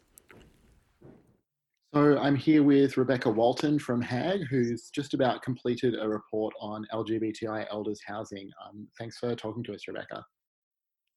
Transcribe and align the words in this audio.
So 1.95 2.17
I'm 2.17 2.37
here 2.37 2.63
with 2.63 2.97
Rebecca 2.97 3.29
Walton 3.29 3.79
from 3.79 4.01
HAG, 4.01 4.47
who's 4.49 4.89
just 4.89 5.13
about 5.13 5.43
completed 5.43 5.95
a 6.01 6.09
report 6.09 6.55
on 6.59 6.87
LGBTI 6.91 7.67
elders 7.71 8.01
housing. 8.07 8.51
Um, 8.65 8.89
thanks 8.99 9.19
for 9.19 9.35
talking 9.35 9.63
to 9.65 9.75
us, 9.75 9.87
Rebecca. 9.87 10.25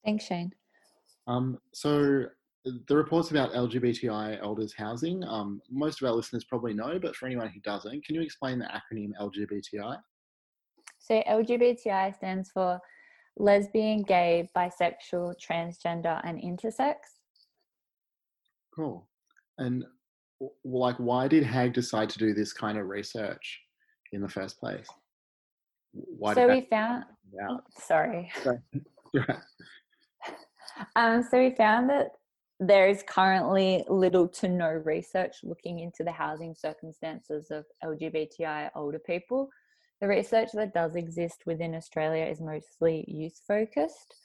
Thanks, 0.04 0.26
Shane. 0.26 0.52
Um, 1.28 1.60
so 1.74 2.26
the 2.66 2.96
report's 2.96 3.32
about 3.32 3.54
LGBTI 3.54 4.42
elders 4.42 4.74
housing. 4.78 5.24
Um, 5.24 5.62
most 5.72 6.02
of 6.02 6.10
our 6.10 6.14
listeners 6.14 6.44
probably 6.44 6.74
know, 6.74 7.00
but 7.00 7.16
for 7.16 7.26
anyone 7.26 7.48
who 7.48 7.62
doesn't, 7.62 8.04
can 8.06 8.14
you 8.14 8.22
explain 8.22 8.60
the 8.60 8.66
acronym 8.66 9.12
LGBTI? 9.18 9.98
So 11.00 11.24
LGBTI 11.26 12.18
stands 12.18 12.52
for 12.52 12.82
lesbian, 13.38 14.02
gay, 14.02 14.50
bisexual, 14.54 15.36
transgender, 15.40 16.20
and 16.26 16.38
intersex. 16.38 16.96
Cool. 18.76 19.08
And 19.58 19.86
like, 20.64 20.96
why 20.98 21.28
did 21.28 21.44
HAG 21.44 21.74
decide 21.74 22.10
to 22.10 22.20
do 22.20 22.34
this 22.34 22.54
kind 22.54 22.78
of 22.78 22.88
research 22.88 23.62
in 24.12 24.22
the 24.22 24.30
first 24.30 24.60
place? 24.60 24.88
Why 25.94 26.34
so 26.34 26.48
we 26.48 26.62
found. 26.70 27.06
Oh, 27.50 27.60
sorry. 27.80 28.32
um, 30.96 31.24
so 31.24 31.40
we 31.40 31.52
found 31.52 31.90
that 31.90 32.10
there 32.60 32.88
is 32.88 33.04
currently 33.08 33.84
little 33.90 34.28
to 34.28 34.48
no 34.48 34.70
research 34.70 35.38
looking 35.44 35.80
into 35.80 36.04
the 36.04 36.12
housing 36.12 36.56
circumstances 36.56 37.52
of 37.52 37.66
LGBTI 37.84 38.70
older 38.76 39.00
people. 39.00 39.50
The 40.02 40.08
research 40.08 40.50
that 40.54 40.74
does 40.74 40.96
exist 40.96 41.44
within 41.46 41.76
Australia 41.76 42.26
is 42.26 42.42
mostly 42.42 43.06
youth 43.08 43.40
focused. 43.48 44.16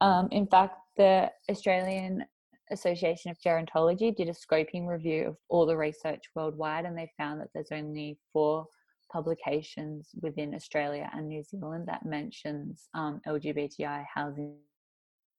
Um, 0.00 0.28
in 0.30 0.46
fact, 0.46 0.78
the 0.96 1.30
Australian 1.50 2.24
Association 2.70 3.30
of 3.30 3.38
Gerontology 3.40 4.14
did 4.14 4.28
a 4.28 4.32
scoping 4.32 4.86
review 4.86 5.28
of 5.28 5.36
all 5.48 5.66
the 5.66 5.76
research 5.76 6.22
worldwide, 6.34 6.84
and 6.84 6.96
they 6.96 7.10
found 7.16 7.40
that 7.40 7.48
there's 7.54 7.72
only 7.72 8.18
four 8.32 8.66
publications 9.12 10.10
within 10.20 10.54
Australia 10.54 11.10
and 11.12 11.28
New 11.28 11.42
Zealand 11.42 11.88
that 11.88 12.04
mentions 12.04 12.88
um, 12.94 13.20
LGBTI 13.26 14.04
housing 14.12 14.56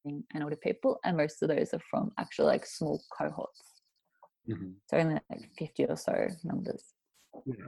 and 0.05 0.43
older 0.43 0.55
people, 0.55 0.99
and 1.05 1.15
most 1.15 1.41
of 1.41 1.49
those 1.49 1.73
are 1.73 1.81
from 1.89 2.11
actually 2.17 2.47
like 2.47 2.65
small 2.65 3.01
cohorts. 3.17 3.61
Mm-hmm. 4.49 4.71
So 4.89 4.97
only 4.97 5.19
like 5.29 5.49
50 5.57 5.85
or 5.85 5.95
so 5.95 6.27
numbers. 6.43 6.83
Yeah. 7.45 7.65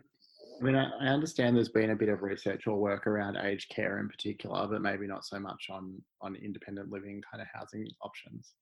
I 0.60 0.64
mean, 0.64 0.76
I, 0.76 0.90
I 1.02 1.08
understand 1.08 1.56
there's 1.56 1.70
been 1.70 1.92
a 1.92 1.96
bit 1.96 2.10
of 2.10 2.22
research 2.22 2.68
or 2.68 2.78
work 2.78 3.08
around 3.08 3.38
aged 3.38 3.70
care 3.70 4.00
in 4.00 4.08
particular, 4.08 4.68
but 4.68 4.82
maybe 4.82 5.08
not 5.08 5.26
so 5.26 5.40
much 5.40 5.68
on 5.70 6.02
on 6.22 6.36
independent 6.36 6.90
living 6.90 7.22
kind 7.30 7.42
of 7.42 7.48
housing 7.54 7.88
options. 8.02 8.54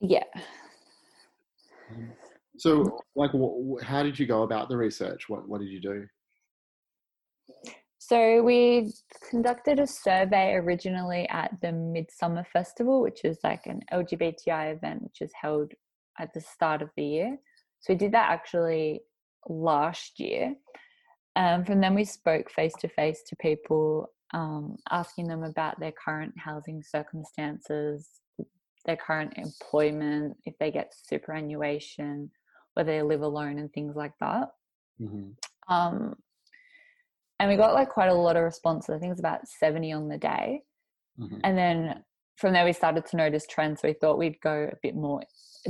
Yeah. 0.00 0.24
Um, 1.90 2.12
so, 2.58 3.00
like, 3.16 3.30
wh- 3.32 3.82
how 3.82 4.02
did 4.02 4.18
you 4.18 4.26
go 4.26 4.42
about 4.42 4.68
the 4.68 4.76
research? 4.76 5.28
What 5.28 5.48
What 5.48 5.60
did 5.60 5.70
you 5.70 5.80
do? 5.80 6.06
So 7.98 8.42
we 8.42 8.92
conducted 9.30 9.78
a 9.78 9.86
survey 9.86 10.54
originally 10.54 11.28
at 11.28 11.52
the 11.62 11.70
Midsummer 11.70 12.44
Festival, 12.52 13.00
which 13.00 13.24
is 13.24 13.38
like 13.44 13.66
an 13.66 13.80
LGBTI 13.92 14.74
event, 14.74 15.02
which 15.04 15.20
is 15.20 15.30
held 15.40 15.72
at 16.18 16.34
the 16.34 16.40
start 16.40 16.82
of 16.82 16.90
the 16.96 17.04
year. 17.04 17.38
So 17.80 17.92
we 17.92 17.98
did 17.98 18.12
that 18.12 18.30
actually 18.30 19.02
last 19.48 20.18
year. 20.18 20.54
Um, 21.36 21.64
from 21.64 21.80
then 21.80 21.94
we 21.94 22.04
spoke 22.04 22.50
face 22.50 22.74
to 22.80 22.88
face 22.88 23.22
to 23.28 23.36
people, 23.36 24.10
um, 24.34 24.76
asking 24.90 25.28
them 25.28 25.44
about 25.44 25.78
their 25.78 25.92
current 25.92 26.34
housing 26.36 26.82
circumstances, 26.82 28.08
their 28.84 28.96
current 28.96 29.34
employment, 29.36 30.36
if 30.44 30.58
they 30.58 30.70
get 30.70 30.92
superannuation, 30.94 32.30
whether 32.74 32.92
they 32.92 33.02
live 33.02 33.22
alone, 33.22 33.58
and 33.58 33.72
things 33.72 33.96
like 33.96 34.12
that. 34.20 34.48
Mm-hmm. 35.00 35.72
Um, 35.72 36.16
and 37.38 37.50
we 37.50 37.56
got 37.56 37.74
like 37.74 37.88
quite 37.88 38.08
a 38.08 38.14
lot 38.14 38.36
of 38.36 38.44
responses. 38.44 38.94
I 38.94 38.98
think 38.98 39.12
it's 39.12 39.20
about 39.20 39.46
70 39.48 39.92
on 39.92 40.08
the 40.08 40.18
day. 40.18 40.62
Mm-hmm. 41.18 41.38
And 41.44 41.58
then 41.58 42.04
from 42.36 42.52
there, 42.52 42.64
we 42.64 42.72
started 42.72 43.06
to 43.06 43.16
notice 43.16 43.46
trends. 43.46 43.80
So 43.80 43.88
we 43.88 43.94
thought 43.94 44.18
we'd 44.18 44.40
go 44.40 44.68
a 44.72 44.76
bit 44.82 44.94
more, 44.94 45.22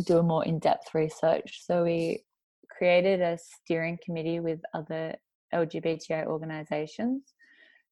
do 0.07 0.19
a 0.19 0.23
more 0.23 0.45
in 0.45 0.59
depth 0.59 0.95
research. 0.95 1.63
So 1.65 1.83
we 1.85 2.25
created 2.71 3.21
a 3.21 3.39
steering 3.39 3.99
committee 4.05 4.41
with 4.41 4.61
other 4.75 5.15
LGBTI 5.55 6.27
organizations. 6.27 7.23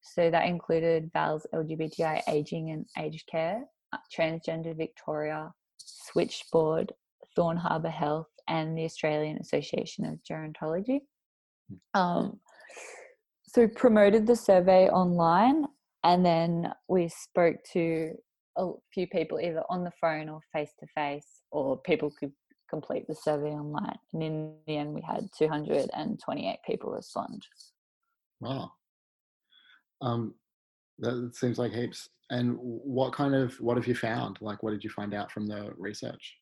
So 0.01 0.31
that 0.31 0.47
included 0.47 1.11
VAL's 1.13 1.45
LGBTI 1.53 2.23
Aging 2.27 2.71
and 2.71 2.85
Aged 2.97 3.27
Care, 3.27 3.63
Transgender 4.15 4.75
Victoria, 4.75 5.51
Switchboard, 5.77 6.93
Thorne 7.35 7.57
Harbour 7.57 7.89
Health, 7.89 8.27
and 8.47 8.77
the 8.77 8.85
Australian 8.85 9.37
Association 9.37 10.05
of 10.05 10.19
Gerontology. 10.29 10.99
Um, 11.93 12.39
so 13.47 13.67
promoted 13.67 14.27
the 14.27 14.35
survey 14.35 14.89
online 14.89 15.65
and 16.03 16.25
then 16.25 16.71
we 16.87 17.09
spoke 17.09 17.57
to 17.73 18.11
a 18.57 18.71
few 18.93 19.07
people 19.07 19.39
either 19.39 19.63
on 19.69 19.83
the 19.83 19.91
phone 20.01 20.29
or 20.29 20.41
face 20.51 20.71
to 20.79 20.87
face 20.95 21.41
or 21.51 21.77
people 21.81 22.11
could 22.19 22.31
complete 22.69 23.05
the 23.07 23.15
survey 23.15 23.49
online. 23.49 23.97
And 24.13 24.23
in 24.23 24.55
the 24.67 24.77
end 24.77 24.93
we 24.93 25.01
had 25.01 25.27
228 25.37 26.57
people 26.65 26.91
respond. 26.91 27.45
Wow. 28.39 28.71
Um 30.01 30.33
that 31.01 31.35
seems 31.35 31.57
like 31.57 31.73
heaps. 31.73 32.09
And 32.29 32.57
what 32.61 33.13
kind 33.13 33.35
of 33.35 33.59
what 33.59 33.77
have 33.77 33.87
you 33.87 33.95
found? 33.95 34.37
Like 34.41 34.63
what 34.63 34.71
did 34.71 34.83
you 34.83 34.89
find 34.89 35.13
out 35.13 35.31
from 35.31 35.47
the 35.47 35.71
research? 35.77 36.37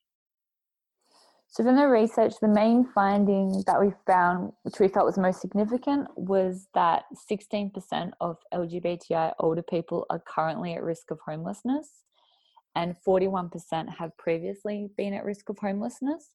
So, 1.52 1.64
from 1.64 1.78
the 1.78 1.88
research, 1.88 2.34
the 2.40 2.48
main 2.48 2.88
finding 2.94 3.64
that 3.66 3.82
we 3.82 3.92
found, 4.06 4.54
which 4.62 4.80
we 4.80 4.88
felt 4.88 5.08
was 5.08 5.18
most 5.18 5.42
significant, 5.42 6.08
was 6.16 6.68
that 6.76 7.06
16% 7.30 8.12
of 8.22 8.38
LGBTI 8.54 9.34
older 9.40 9.64
people 9.64 10.06
are 10.12 10.22
currently 10.28 10.74
at 10.76 10.84
risk 10.84 11.10
of 11.10 11.18
homelessness, 11.26 12.04
and 12.76 12.96
41% 13.06 13.52
have 13.98 14.16
previously 14.18 14.90
been 14.96 15.16
at 15.16 15.26
risk 15.26 15.50
of 15.50 15.58
homelessness. 15.58 16.30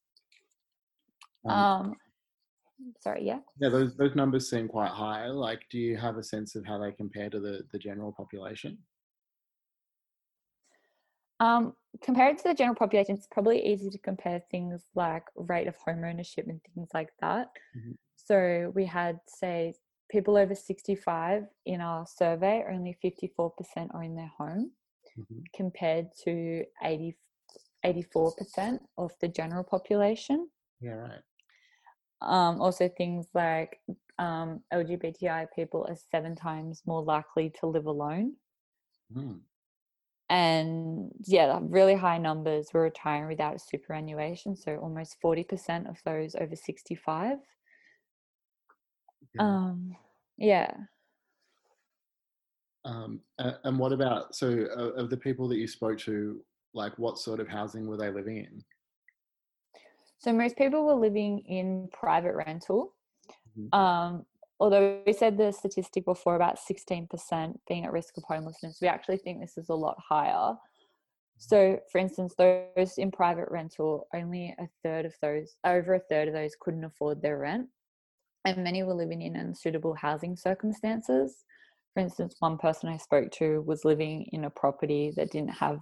Um, 1.45 1.53
um, 1.53 1.95
sorry, 2.99 3.25
yeah. 3.25 3.39
Yeah, 3.59 3.69
those 3.69 3.95
those 3.95 4.15
numbers 4.15 4.49
seem 4.49 4.67
quite 4.67 4.91
high. 4.91 5.27
Like, 5.27 5.65
do 5.69 5.79
you 5.79 5.97
have 5.97 6.17
a 6.17 6.23
sense 6.23 6.55
of 6.55 6.65
how 6.65 6.77
they 6.77 6.91
compare 6.91 7.29
to 7.29 7.39
the 7.39 7.63
the 7.71 7.79
general 7.79 8.11
population? 8.11 8.77
Um, 11.39 11.75
compared 12.01 12.37
to 12.39 12.43
the 12.45 12.53
general 12.53 12.75
population, 12.75 13.15
it's 13.15 13.27
probably 13.27 13.65
easy 13.65 13.89
to 13.89 13.97
compare 13.99 14.41
things 14.51 14.83
like 14.95 15.23
rate 15.35 15.67
of 15.67 15.75
home 15.77 16.03
ownership 16.03 16.47
and 16.47 16.61
things 16.73 16.89
like 16.93 17.09
that. 17.19 17.47
Mm-hmm. 17.77 17.91
So 18.15 18.71
we 18.73 18.85
had, 18.85 19.19
say, 19.27 19.73
people 20.09 20.37
over 20.37 20.55
65 20.55 21.43
in 21.65 21.81
our 21.81 22.05
survey, 22.07 22.63
only 22.69 22.97
54% 23.03 23.93
are 23.93 24.03
in 24.03 24.15
their 24.15 24.31
home, 24.37 24.71
Mhm. 25.17 25.43
compared 25.53 26.07
to 26.23 26.65
80, 26.83 27.17
84% 27.85 28.81
of 28.97 29.11
the 29.19 29.27
general 29.27 29.63
population. 29.63 30.49
Yeah, 30.81 30.95
right. 30.95 31.21
Um, 32.21 32.61
also, 32.61 32.89
things 32.89 33.27
like 33.33 33.79
um, 34.17 34.61
LGBTI 34.73 35.47
people 35.55 35.85
are 35.87 35.97
seven 36.11 36.35
times 36.35 36.81
more 36.85 37.03
likely 37.03 37.51
to 37.59 37.67
live 37.67 37.85
alone. 37.85 38.33
Mm. 39.15 39.39
And 40.29 41.11
yeah, 41.25 41.59
really 41.61 41.95
high 41.95 42.17
numbers 42.17 42.69
were 42.73 42.81
retiring 42.81 43.27
without 43.27 43.61
superannuation. 43.61 44.55
So 44.55 44.77
almost 44.77 45.17
40% 45.23 45.87
of 45.87 45.97
those 46.03 46.35
over 46.35 46.55
65. 46.55 47.37
Yeah. 49.35 49.41
Um, 49.41 49.95
yeah. 50.37 50.71
Um, 52.85 53.21
and 53.37 53.77
what 53.79 53.91
about 53.91 54.35
so 54.35 54.47
of 54.49 55.09
the 55.09 55.17
people 55.17 55.47
that 55.49 55.57
you 55.57 55.67
spoke 55.67 55.97
to, 55.99 56.39
like 56.73 56.97
what 56.97 57.17
sort 57.17 57.39
of 57.39 57.47
housing 57.47 57.87
were 57.87 57.97
they 57.97 58.11
living 58.11 58.37
in? 58.37 58.63
So 60.25 60.33
most 60.33 60.57
people 60.57 60.83
were 60.83 60.95
living 60.95 61.37
in 61.45 61.87
private 61.93 62.33
rental. 62.33 62.95
Mhm. 63.55 63.75
Um, 63.75 64.25
although 64.59 65.03
we 65.05 65.13
said 65.13 65.37
the 65.37 65.51
statistic 65.51 66.03
before 66.03 66.35
about 66.35 66.57
16% 66.57 67.61
being 67.67 67.85
at 67.85 67.91
risk 67.91 68.17
of 68.17 68.23
homelessness, 68.23 68.81
we 68.81 68.87
actually 68.87 69.17
think 69.17 69.39
this 69.39 69.55
is 69.55 69.69
a 69.69 69.75
lot 69.75 69.99
higher. 69.99 70.57
So, 71.37 71.79
for 71.91 71.99
instance, 71.99 72.33
those 72.33 72.97
in 72.97 73.11
private 73.11 73.51
rental, 73.51 74.07
only 74.15 74.55
a 74.57 74.67
third 74.81 75.05
of 75.05 75.13
those, 75.21 75.57
over 75.63 75.93
a 75.93 75.99
third 75.99 76.27
of 76.27 76.33
those, 76.33 76.55
couldn't 76.59 76.85
afford 76.85 77.21
their 77.21 77.37
rent, 77.37 77.69
and 78.45 78.63
many 78.63 78.81
were 78.81 78.95
living 78.95 79.21
in 79.21 79.35
unsuitable 79.35 79.93
housing 79.93 80.35
circumstances. 80.35 81.45
For 81.93 81.99
instance, 81.99 82.37
one 82.39 82.57
person 82.57 82.89
I 82.89 82.97
spoke 82.97 83.29
to 83.33 83.61
was 83.61 83.85
living 83.85 84.23
in 84.31 84.45
a 84.45 84.49
property 84.49 85.11
that 85.17 85.29
didn't 85.29 85.53
have 85.53 85.81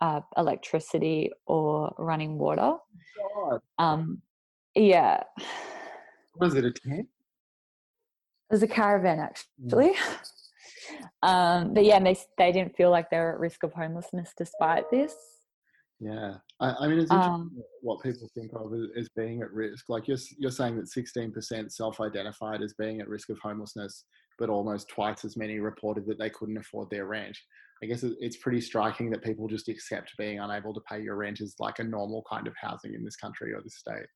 uh, 0.00 0.20
electricity 0.36 1.30
or 1.46 1.94
running 1.98 2.38
water. 2.38 2.76
God, 3.34 3.60
Um, 3.78 4.22
yeah, 4.74 5.22
was 6.36 6.54
it 6.54 6.64
a 6.64 6.70
tent? 6.72 7.00
it 8.50 8.54
was 8.54 8.62
a 8.62 8.68
caravan 8.68 9.18
actually. 9.20 9.94
Um, 11.22 11.72
but 11.74 11.84
yeah, 11.84 12.00
they 12.00 12.16
they 12.36 12.50
didn't 12.52 12.76
feel 12.76 12.90
like 12.90 13.08
they 13.08 13.18
were 13.18 13.32
at 13.34 13.38
risk 13.38 13.62
of 13.62 13.72
homelessness 13.72 14.34
despite 14.36 14.90
this. 14.90 15.14
Yeah, 16.00 16.34
I, 16.58 16.74
I 16.80 16.88
mean 16.88 16.98
it's 16.98 17.10
interesting 17.12 17.32
Um, 17.32 17.62
what 17.80 18.02
people 18.02 18.28
think 18.34 18.50
of 18.54 18.74
as, 18.74 18.88
as 18.96 19.08
being 19.10 19.40
at 19.42 19.52
risk. 19.52 19.88
Like 19.88 20.08
you're 20.08 20.18
you're 20.38 20.50
saying 20.50 20.76
that 20.76 20.86
16% 20.90 21.70
self-identified 21.70 22.62
as 22.62 22.74
being 22.74 23.00
at 23.00 23.08
risk 23.08 23.30
of 23.30 23.38
homelessness, 23.38 24.04
but 24.38 24.50
almost 24.50 24.88
twice 24.88 25.24
as 25.24 25.36
many 25.36 25.60
reported 25.60 26.04
that 26.06 26.18
they 26.18 26.30
couldn't 26.30 26.58
afford 26.58 26.90
their 26.90 27.06
rent. 27.06 27.36
I 27.82 27.86
guess 27.86 28.04
it's 28.04 28.36
pretty 28.36 28.60
striking 28.60 29.10
that 29.10 29.24
people 29.24 29.48
just 29.48 29.68
accept 29.68 30.12
being 30.16 30.38
unable 30.38 30.72
to 30.72 30.80
pay 30.88 31.02
your 31.02 31.16
rent 31.16 31.40
as 31.40 31.56
like 31.58 31.80
a 31.80 31.84
normal 31.84 32.22
kind 32.30 32.46
of 32.46 32.54
housing 32.60 32.94
in 32.94 33.04
this 33.04 33.16
country 33.16 33.52
or 33.52 33.60
this 33.60 33.76
state. 33.76 34.06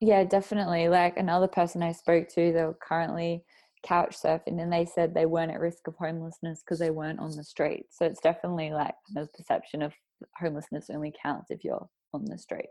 Yeah, 0.00 0.24
definitely. 0.24 0.88
Like 0.88 1.16
another 1.16 1.48
person 1.48 1.82
I 1.82 1.92
spoke 1.92 2.28
to, 2.30 2.52
they 2.52 2.62
were 2.64 2.76
currently 2.86 3.42
couch 3.86 4.14
surfing 4.22 4.60
and 4.60 4.70
they 4.70 4.84
said 4.84 5.14
they 5.14 5.24
weren't 5.24 5.50
at 5.50 5.60
risk 5.60 5.88
of 5.88 5.94
homelessness 5.98 6.62
because 6.62 6.78
they 6.78 6.90
weren't 6.90 7.20
on 7.20 7.34
the 7.34 7.44
street. 7.44 7.86
So 7.90 8.04
it's 8.04 8.20
definitely 8.20 8.70
like 8.70 8.94
the 9.14 9.26
perception 9.34 9.80
of 9.80 9.94
homelessness 10.38 10.90
only 10.90 11.14
counts 11.22 11.50
if 11.50 11.64
you're 11.64 11.88
on 12.12 12.26
the 12.26 12.36
streets. 12.38 12.68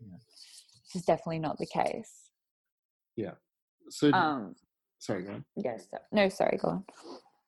Yeah. 0.00 0.16
Which 0.16 0.96
is 0.96 1.04
definitely 1.04 1.38
not 1.38 1.58
the 1.58 1.66
case. 1.66 2.12
Yeah. 3.14 3.34
So, 3.90 4.10
Um 4.12 4.56
sorry, 4.98 5.22
go 5.22 5.34
on. 5.34 5.44
yes. 5.56 5.86
so- 5.88 5.98
no, 6.10 6.28
sorry, 6.28 6.58
go 6.60 6.68
on. 6.68 6.84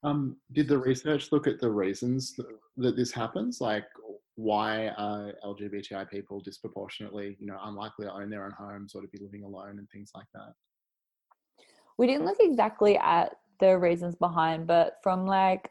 Um, 0.05 0.37
did 0.53 0.69
the 0.69 0.79
research 0.79 1.33
look 1.33 1.47
at 1.47 1.61
the 1.61 1.71
reasons 1.71 2.39
that, 2.77 2.97
this 2.97 3.11
happens? 3.11 3.61
Like, 3.61 3.87
why 4.37 4.89
are 4.89 5.33
LGBTI 5.45 6.11
people 6.11 6.41
disproportionately, 6.41 7.37
you 7.41 7.47
know, 7.47 7.59
unlikely 7.65 8.07
to 8.07 8.13
own 8.13 8.29
their 8.29 8.45
own 8.45 8.53
homes 8.53 8.95
or 8.95 9.01
to 9.01 9.09
be 9.09 9.19
living 9.19 9.45
alone 9.45 9.79
and 9.79 9.89
things 9.91 10.11
like 10.15 10.27
that? 10.35 10.53
we 11.97 12.07
didn't 12.07 12.27
look 12.27 12.39
exactly 12.41 12.99
at 12.99 13.37
the 13.61 13.79
reasons 13.79 14.15
behind, 14.17 14.67
but 14.67 14.99
from 15.03 15.27
like 15.27 15.71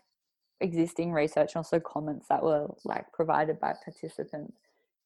existing 0.62 1.12
research 1.12 1.52
and 1.54 1.58
also 1.58 1.80
comments 1.80 2.28
that 2.30 2.42
were 2.42 2.68
like 2.86 3.12
provided 3.12 3.60
by 3.60 3.74
participants, 3.84 4.58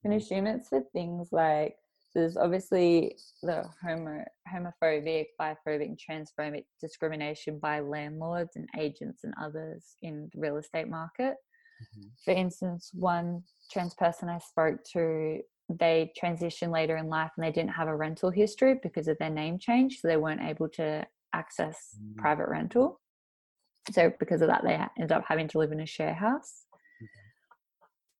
you 0.03 0.09
can 0.09 0.17
assume 0.17 0.45
it's 0.45 0.69
for 0.69 0.81
things 0.93 1.29
like 1.31 1.77
there's 2.17 2.35
obviously 2.35 3.15
the 3.43 3.63
homo 3.83 4.25
homophobic, 4.51 5.27
biphobic, 5.39 5.95
transphobic 6.09 6.65
discrimination 6.81 7.59
by 7.59 7.79
landlords 7.79 8.55
and 8.55 8.67
agents 8.75 9.23
and 9.23 9.35
others 9.39 9.95
in 10.01 10.27
the 10.33 10.39
real 10.39 10.57
estate 10.57 10.87
market. 10.89 11.35
Mhm. 11.95 12.09
For 12.25 12.31
instance, 12.31 12.89
one 12.93 13.43
trans 13.71 13.93
person 13.93 14.29
I 14.29 14.39
spoke 14.39 14.83
to, 14.93 15.41
they 15.69 16.11
transitioned 16.19 16.71
later 16.71 16.97
in 16.97 17.07
life 17.07 17.31
and 17.37 17.45
they 17.45 17.51
didn't 17.51 17.73
have 17.73 17.87
a 17.87 17.95
rental 17.95 18.31
history 18.31 18.79
because 18.81 19.07
of 19.07 19.19
their 19.19 19.29
name 19.29 19.59
change, 19.59 19.99
so 19.99 20.07
they 20.07 20.17
weren't 20.17 20.41
able 20.41 20.69
to 20.69 21.05
access 21.33 21.99
Mm. 22.01 22.17
private 22.17 22.47
rental. 22.49 22.99
So 23.91 24.11
because 24.19 24.41
of 24.41 24.47
that, 24.47 24.63
they 24.63 24.73
ended 24.97 25.11
up 25.11 25.25
having 25.27 25.47
to 25.49 25.59
live 25.59 25.71
in 25.71 25.81
a 25.81 25.85
share 25.85 26.15
house. 26.15 26.65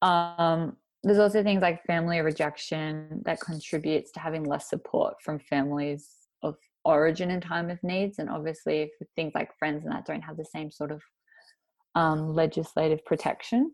Um, 0.03 0.77
there's 1.03 1.19
also 1.19 1.43
things 1.43 1.61
like 1.61 1.83
family 1.85 2.19
rejection 2.19 3.21
that 3.25 3.39
contributes 3.39 4.11
to 4.11 4.19
having 4.19 4.43
less 4.43 4.69
support 4.69 5.15
from 5.21 5.39
families 5.39 6.09
of 6.43 6.55
origin 6.85 7.31
in 7.31 7.41
time 7.41 7.69
of 7.69 7.81
needs, 7.83 8.19
and 8.19 8.29
obviously 8.29 8.91
things 9.15 9.33
like 9.35 9.57
friends 9.57 9.83
and 9.83 9.93
that 9.93 10.05
don't 10.05 10.21
have 10.21 10.37
the 10.37 10.45
same 10.45 10.71
sort 10.71 10.91
of 10.91 11.01
um, 11.95 12.33
legislative 12.33 13.03
protection. 13.05 13.71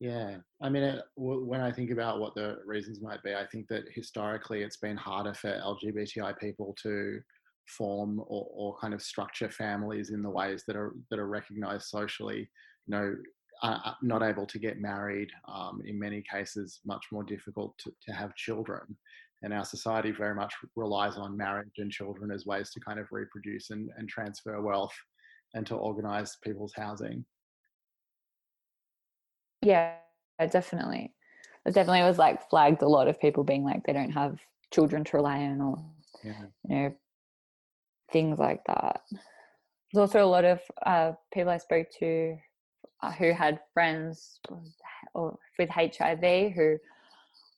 Yeah, 0.00 0.36
I 0.62 0.70
mean, 0.70 0.82
it, 0.82 1.02
w- 1.16 1.44
when 1.44 1.60
I 1.60 1.70
think 1.70 1.90
about 1.90 2.20
what 2.20 2.34
the 2.34 2.56
reasons 2.64 3.02
might 3.02 3.22
be, 3.22 3.34
I 3.34 3.46
think 3.46 3.68
that 3.68 3.84
historically 3.94 4.62
it's 4.62 4.78
been 4.78 4.96
harder 4.96 5.34
for 5.34 5.50
LGBTI 5.50 6.38
people 6.38 6.74
to 6.82 7.20
form 7.66 8.20
or, 8.26 8.48
or 8.50 8.76
kind 8.80 8.94
of 8.94 9.02
structure 9.02 9.50
families 9.50 10.10
in 10.10 10.22
the 10.22 10.30
ways 10.30 10.64
that 10.66 10.76
are 10.76 10.94
that 11.10 11.18
are 11.18 11.28
recognised 11.28 11.86
socially. 11.88 12.48
You 12.86 12.90
know, 12.90 13.14
uh, 13.62 13.78
uh, 13.84 13.94
not 14.02 14.22
able 14.22 14.46
to 14.46 14.58
get 14.58 14.78
married. 14.80 15.28
Um, 15.48 15.82
in 15.84 15.98
many 15.98 16.22
cases, 16.22 16.80
much 16.84 17.06
more 17.12 17.22
difficult 17.24 17.76
to, 17.78 17.92
to 18.06 18.12
have 18.12 18.34
children. 18.36 18.96
And 19.42 19.54
our 19.54 19.64
society 19.64 20.10
very 20.10 20.34
much 20.34 20.54
relies 20.76 21.16
on 21.16 21.36
marriage 21.36 21.72
and 21.78 21.90
children 21.90 22.30
as 22.30 22.44
ways 22.46 22.70
to 22.72 22.80
kind 22.80 23.00
of 23.00 23.06
reproduce 23.10 23.70
and, 23.70 23.88
and 23.96 24.08
transfer 24.08 24.60
wealth 24.60 24.94
and 25.54 25.66
to 25.66 25.74
organise 25.74 26.36
people's 26.36 26.74
housing. 26.76 27.24
Yeah, 29.62 29.96
definitely. 30.38 31.14
It 31.66 31.74
definitely 31.74 32.02
was 32.02 32.18
like 32.18 32.48
flagged 32.48 32.82
a 32.82 32.88
lot 32.88 33.08
of 33.08 33.20
people 33.20 33.44
being 33.44 33.64
like 33.64 33.84
they 33.84 33.92
don't 33.92 34.12
have 34.12 34.38
children 34.72 35.04
to 35.04 35.16
rely 35.16 35.38
on 35.40 35.60
or 35.60 35.76
Yeah. 36.24 36.46
you 36.68 36.76
know 36.76 36.94
things 38.12 38.38
like 38.38 38.62
that. 38.66 39.02
There's 39.92 40.00
also 40.00 40.24
a 40.24 40.26
lot 40.26 40.44
of 40.44 40.60
uh, 40.84 41.12
people 41.32 41.50
I 41.50 41.58
spoke 41.58 41.88
to 41.98 42.36
who 43.18 43.32
had 43.32 43.60
friends 43.72 44.40
with 45.58 45.70
HIV 45.70 46.52
who 46.52 46.76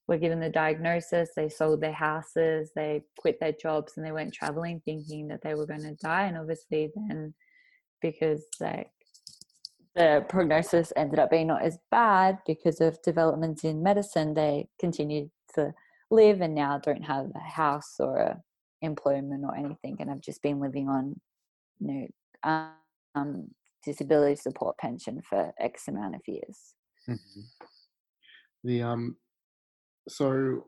were 0.08 0.18
given 0.18 0.40
the 0.40 0.48
diagnosis. 0.48 1.30
They 1.34 1.48
sold 1.48 1.80
their 1.80 1.92
houses, 1.92 2.70
they 2.74 3.02
quit 3.18 3.38
their 3.40 3.52
jobs, 3.52 3.94
and 3.96 4.04
they 4.04 4.12
went 4.12 4.34
traveling 4.34 4.80
thinking 4.84 5.28
that 5.28 5.42
they 5.42 5.54
were 5.54 5.66
going 5.66 5.82
to 5.82 5.94
die. 5.94 6.24
And 6.24 6.38
obviously, 6.38 6.90
then 6.94 7.34
because 8.00 8.44
like 8.60 8.90
the 9.94 10.24
prognosis 10.28 10.92
ended 10.96 11.18
up 11.18 11.30
being 11.30 11.48
not 11.48 11.62
as 11.62 11.78
bad 11.90 12.38
because 12.46 12.80
of 12.80 13.00
developments 13.02 13.64
in 13.64 13.82
medicine, 13.82 14.34
they 14.34 14.68
continued 14.80 15.30
to 15.54 15.72
live 16.10 16.40
and 16.40 16.54
now 16.54 16.78
don't 16.78 17.04
have 17.04 17.30
a 17.34 17.50
house 17.50 17.96
or 17.98 18.18
a 18.18 18.42
employment 18.82 19.44
or 19.44 19.56
anything 19.56 19.96
and 20.00 20.10
I've 20.10 20.20
just 20.20 20.42
been 20.42 20.60
living 20.60 20.88
on 20.88 21.18
you 21.78 22.08
know 22.44 22.68
um, 23.14 23.48
disability 23.84 24.36
support 24.36 24.76
pension 24.78 25.20
for 25.22 25.52
x 25.58 25.88
amount 25.88 26.14
of 26.14 26.20
years 26.26 26.74
Mhm. 27.08 27.18
The 28.64 28.82
um, 28.82 29.16
so 30.08 30.66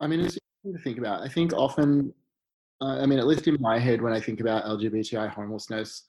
I 0.00 0.06
mean, 0.06 0.20
it's 0.20 0.38
interesting 0.62 0.72
to 0.76 0.82
think 0.82 0.98
about. 0.98 1.22
I 1.22 1.28
think 1.28 1.52
often, 1.52 2.12
uh, 2.80 3.00
I 3.00 3.06
mean, 3.06 3.18
at 3.18 3.26
least 3.26 3.46
in 3.46 3.56
my 3.60 3.78
head, 3.78 4.00
when 4.02 4.12
I 4.12 4.20
think 4.20 4.40
about 4.40 4.64
LGBTI 4.64 5.28
homelessness, 5.30 6.04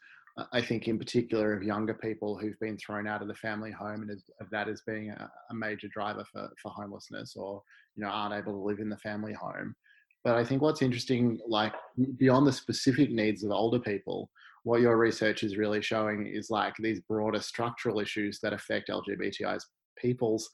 I 0.54 0.62
think 0.62 0.88
in 0.88 0.98
particular 0.98 1.54
of 1.54 1.64
younger 1.64 1.94
people 1.94 2.38
who've 2.38 2.60
been 2.60 2.78
thrown 2.78 3.08
out 3.08 3.22
of 3.22 3.28
the 3.28 3.36
family 3.36 3.72
home, 3.72 4.04
and 4.04 4.12
of 4.12 4.50
that 4.52 4.70
as 4.70 4.82
being 4.86 5.10
a, 5.10 5.30
a 5.50 5.54
major 5.54 5.88
driver 5.88 6.24
for 6.32 6.50
for 6.62 6.72
homelessness, 6.72 7.36
or 7.36 7.64
you 7.96 8.04
know, 8.04 8.10
aren't 8.10 8.36
able 8.36 8.54
to 8.54 8.66
live 8.66 8.80
in 8.80 8.90
the 8.90 8.98
family 8.98 9.34
home. 9.34 9.76
But 10.24 10.36
I 10.36 10.44
think 10.44 10.62
what's 10.62 10.82
interesting, 10.82 11.40
like 11.48 11.74
beyond 12.18 12.46
the 12.46 12.52
specific 12.52 13.10
needs 13.10 13.44
of 13.44 13.52
older 13.52 13.80
people, 13.80 14.30
what 14.70 14.82
your 14.82 14.98
research 14.98 15.42
is 15.42 15.58
really 15.58 15.82
showing 15.82 16.28
is 16.28 16.52
like 16.52 16.76
these 16.78 17.00
broader 17.00 17.40
structural 17.40 18.00
issues 18.00 18.40
that 18.44 18.54
affect 18.54 18.88
LGBTI's 18.88 19.66
people's 19.98 20.48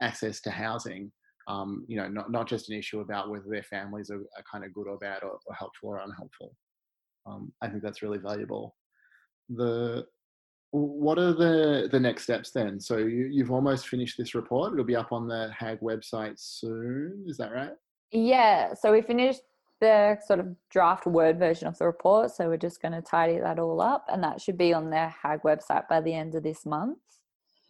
access 0.00 0.40
to 0.40 0.50
housing. 0.50 1.12
Um, 1.48 1.84
you 1.86 1.98
know, 1.98 2.08
not, 2.08 2.32
not 2.32 2.48
just 2.48 2.70
an 2.70 2.78
issue 2.78 3.00
about 3.00 3.28
whether 3.28 3.44
their 3.46 3.62
families 3.62 4.08
are, 4.08 4.20
are 4.20 4.44
kind 4.50 4.64
of 4.64 4.72
good 4.72 4.88
or 4.88 4.96
bad 4.96 5.22
or, 5.22 5.38
or 5.44 5.54
helpful 5.54 5.90
or 5.90 5.98
unhelpful. 5.98 6.56
Um, 7.26 7.52
I 7.60 7.68
think 7.68 7.82
that's 7.82 8.00
really 8.00 8.16
valuable. 8.16 8.74
The 9.50 10.06
what 10.70 11.18
are 11.18 11.34
the 11.34 11.90
the 11.92 12.00
next 12.00 12.22
steps 12.22 12.50
then? 12.50 12.80
So 12.80 12.96
you, 12.96 13.28
you've 13.30 13.52
almost 13.52 13.88
finished 13.88 14.16
this 14.16 14.34
report. 14.34 14.72
It'll 14.72 14.84
be 14.86 14.96
up 14.96 15.12
on 15.12 15.28
the 15.28 15.50
HAG 15.58 15.80
website 15.80 16.36
soon. 16.38 17.26
Is 17.28 17.36
that 17.36 17.52
right? 17.52 17.72
Yeah. 18.12 18.72
So 18.72 18.92
we 18.92 19.02
finished 19.02 19.42
the 19.80 20.18
sort 20.26 20.40
of 20.40 20.54
draft 20.70 21.06
word 21.06 21.38
version 21.38 21.68
of 21.68 21.78
the 21.78 21.86
report. 21.86 22.30
So 22.30 22.48
we're 22.48 22.56
just 22.56 22.82
going 22.82 22.92
to 22.92 23.02
tidy 23.02 23.38
that 23.38 23.58
all 23.58 23.80
up, 23.80 24.06
and 24.08 24.22
that 24.22 24.40
should 24.40 24.58
be 24.58 24.72
on 24.72 24.90
the 24.90 25.08
HAG 25.08 25.42
website 25.42 25.88
by 25.88 26.00
the 26.00 26.14
end 26.14 26.34
of 26.34 26.42
this 26.42 26.66
month. 26.66 26.98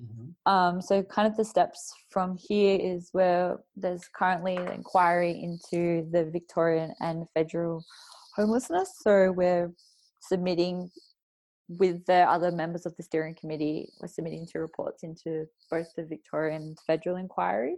Mm-hmm. 0.03 0.53
Um, 0.53 0.81
so, 0.81 1.03
kind 1.03 1.27
of 1.27 1.37
the 1.37 1.45
steps 1.45 1.93
from 2.09 2.37
here 2.37 2.79
is 2.81 3.09
where 3.11 3.59
there's 3.77 4.09
currently 4.15 4.55
an 4.55 4.69
inquiry 4.69 5.33
into 5.43 6.09
the 6.13 6.31
Victorian 6.31 6.95
and 7.01 7.27
federal 7.35 7.85
homelessness. 8.37 8.93
So, 9.03 9.33
we're 9.33 9.73
submitting 10.21 10.91
with 11.69 12.05
the 12.07 12.29
other 12.31 12.51
members 12.51 12.87
of 12.87 12.97
the 12.97 13.03
steering 13.03 13.35
committee, 13.35 13.91
we're 14.01 14.09
submitting 14.09 14.47
two 14.47 14.61
reports 14.61 15.03
into 15.03 15.47
both 15.71 15.87
the 15.97 16.05
Victorian 16.05 16.63
and 16.63 16.79
federal 16.87 17.17
inquiry. 17.17 17.77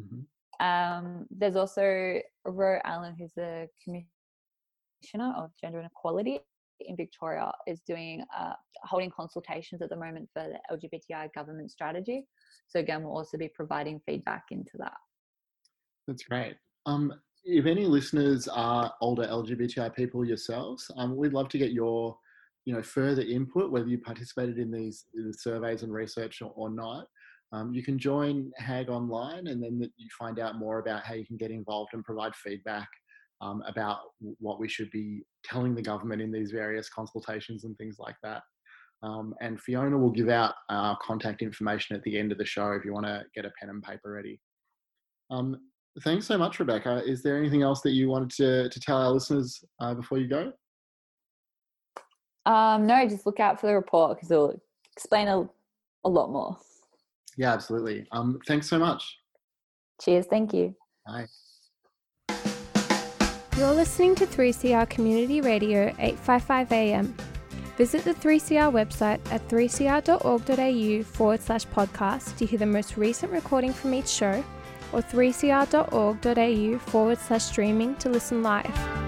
Mm-hmm. 0.00 0.20
Um, 0.60 1.26
there's 1.30 1.56
also 1.56 2.20
Ro 2.44 2.78
Allen, 2.84 3.14
who's 3.18 3.32
the 3.34 3.68
commissioner 3.82 5.34
of 5.36 5.50
gender 5.60 5.80
inequality 5.80 6.40
in 6.80 6.96
Victoria, 6.96 7.50
is 7.66 7.80
doing 7.86 8.24
uh, 8.36 8.54
holding 8.84 9.10
consultations 9.10 9.82
at 9.82 9.90
the 9.90 9.96
moment 9.96 10.28
for 10.32 10.44
the 10.44 10.76
LGBTI 10.76 11.32
government 11.34 11.70
strategy. 11.70 12.24
So 12.68 12.80
again, 12.80 13.02
we'll 13.02 13.16
also 13.16 13.38
be 13.38 13.48
providing 13.48 14.00
feedback 14.06 14.44
into 14.50 14.72
that. 14.78 14.96
That's 16.06 16.24
great. 16.24 16.56
Um, 16.86 17.12
if 17.44 17.66
any 17.66 17.84
listeners 17.84 18.48
are 18.48 18.92
older 19.00 19.26
LGBTI 19.26 19.94
people 19.94 20.24
yourselves, 20.24 20.90
um, 20.96 21.16
we'd 21.16 21.32
love 21.32 21.48
to 21.50 21.58
get 21.58 21.72
your 21.72 22.16
you 22.64 22.72
know 22.72 22.82
further 22.82 23.22
input 23.22 23.72
whether 23.72 23.88
you 23.88 23.98
participated 23.98 24.58
in 24.58 24.70
these 24.70 25.06
in 25.14 25.32
surveys 25.32 25.82
and 25.82 25.92
research 25.92 26.42
or, 26.42 26.52
or 26.54 26.70
not 26.70 27.06
um, 27.52 27.72
you 27.74 27.82
can 27.82 27.98
join 27.98 28.50
hag 28.56 28.88
online 28.88 29.46
and 29.46 29.62
then 29.62 29.80
you 29.96 30.08
find 30.18 30.38
out 30.38 30.56
more 30.56 30.78
about 30.78 31.04
how 31.04 31.14
you 31.14 31.26
can 31.26 31.36
get 31.36 31.50
involved 31.50 31.90
and 31.92 32.02
provide 32.04 32.34
feedback 32.34 32.88
um, 33.42 33.62
about 33.66 33.98
what 34.38 34.58
we 34.58 34.68
should 34.68 34.90
be 34.90 35.22
telling 35.44 35.74
the 35.74 35.82
government 35.82 36.22
in 36.22 36.32
these 36.32 36.50
various 36.50 36.88
consultations 36.88 37.64
and 37.64 37.76
things 37.76 37.96
like 37.98 38.16
that. 38.22 38.42
Um, 39.02 39.34
and 39.40 39.60
fiona 39.60 39.98
will 39.98 40.10
give 40.10 40.28
out 40.28 40.54
our 40.70 40.96
contact 41.02 41.42
information 41.42 41.96
at 41.96 42.02
the 42.04 42.16
end 42.16 42.32
of 42.32 42.38
the 42.38 42.46
show 42.46 42.72
if 42.72 42.84
you 42.84 42.92
want 42.92 43.06
to 43.06 43.24
get 43.34 43.44
a 43.44 43.50
pen 43.60 43.68
and 43.68 43.82
paper 43.82 44.12
ready. 44.12 44.40
Um, 45.30 45.58
thanks 46.02 46.26
so 46.26 46.38
much 46.38 46.60
rebecca. 46.60 47.02
Is 47.04 47.22
there 47.22 47.36
anything 47.36 47.62
else 47.62 47.82
that 47.82 47.90
you 47.90 48.08
wanted 48.08 48.30
to, 48.30 48.68
to 48.70 48.80
tell 48.80 48.96
our 48.96 49.10
listeners 49.10 49.62
uh, 49.80 49.92
before 49.92 50.18
you 50.18 50.28
go? 50.28 50.52
Um, 52.46 52.86
no, 52.86 53.06
just 53.06 53.26
look 53.26 53.40
out 53.40 53.60
for 53.60 53.66
the 53.66 53.74
report 53.74 54.16
because 54.16 54.30
it'll 54.30 54.60
explain 54.96 55.28
a, 55.28 55.48
a 56.04 56.08
lot 56.08 56.30
more. 56.30 56.56
Yeah, 57.36 57.52
absolutely. 57.52 58.06
Um, 58.12 58.38
thanks 58.46 58.68
so 58.68 58.78
much. 58.78 59.18
Cheers. 60.00 60.26
Thank 60.26 60.52
you. 60.52 60.74
Bye. 61.06 61.26
You're 63.56 63.74
listening 63.74 64.14
to 64.16 64.26
3CR 64.26 64.88
Community 64.88 65.40
Radio 65.40 65.94
855 65.98 66.72
AM. 66.72 67.14
Visit 67.76 68.04
the 68.04 68.14
3CR 68.14 68.72
website 68.72 69.20
at 69.30 69.46
3cr.org.au 69.48 71.02
forward 71.04 71.40
slash 71.40 71.66
podcast 71.66 72.36
to 72.36 72.46
hear 72.46 72.58
the 72.58 72.66
most 72.66 72.96
recent 72.96 73.32
recording 73.32 73.72
from 73.72 73.94
each 73.94 74.08
show 74.08 74.44
or 74.92 75.00
3cr.org.au 75.00 76.78
forward 76.78 77.18
slash 77.18 77.44
streaming 77.44 77.94
to 77.96 78.08
listen 78.08 78.42
live. 78.42 79.01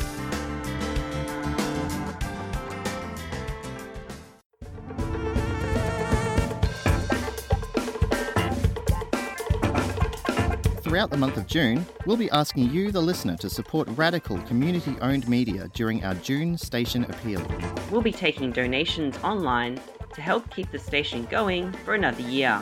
Throughout 10.94 11.10
the 11.10 11.16
month 11.16 11.36
of 11.36 11.48
June, 11.48 11.84
we'll 12.06 12.16
be 12.16 12.30
asking 12.30 12.70
you, 12.70 12.92
the 12.92 13.00
listener, 13.00 13.36
to 13.38 13.50
support 13.50 13.88
radical 13.96 14.38
community 14.42 14.94
owned 15.00 15.28
media 15.28 15.68
during 15.74 16.04
our 16.04 16.14
June 16.14 16.56
station 16.56 17.02
appeal. 17.06 17.44
We'll 17.90 18.00
be 18.00 18.12
taking 18.12 18.52
donations 18.52 19.18
online 19.24 19.80
to 20.14 20.22
help 20.22 20.48
keep 20.54 20.70
the 20.70 20.78
station 20.78 21.26
going 21.28 21.72
for 21.84 21.94
another 21.94 22.22
year. 22.22 22.60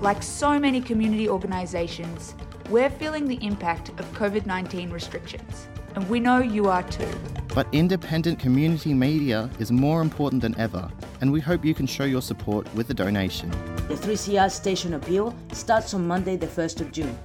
Like 0.00 0.22
so 0.22 0.58
many 0.58 0.80
community 0.80 1.28
organisations, 1.28 2.34
we're 2.70 2.88
feeling 2.88 3.28
the 3.28 3.38
impact 3.44 3.90
of 3.90 4.10
COVID 4.14 4.46
19 4.46 4.88
restrictions, 4.88 5.68
and 5.94 6.08
we 6.08 6.20
know 6.20 6.38
you 6.38 6.70
are 6.70 6.84
too. 6.84 7.14
But 7.54 7.66
independent 7.72 8.38
community 8.38 8.94
media 8.94 9.50
is 9.58 9.70
more 9.70 10.00
important 10.00 10.40
than 10.40 10.58
ever, 10.58 10.90
and 11.20 11.30
we 11.30 11.40
hope 11.42 11.66
you 11.66 11.74
can 11.74 11.86
show 11.86 12.04
your 12.04 12.22
support 12.22 12.66
with 12.74 12.88
a 12.88 12.94
donation. 12.94 13.50
The 13.88 13.94
3CR 13.94 14.50
Station 14.50 14.94
Appeal 14.94 15.36
starts 15.52 15.92
on 15.92 16.06
Monday, 16.06 16.36
the 16.36 16.46
1st 16.46 16.80
of 16.80 16.90
June. 16.90 17.18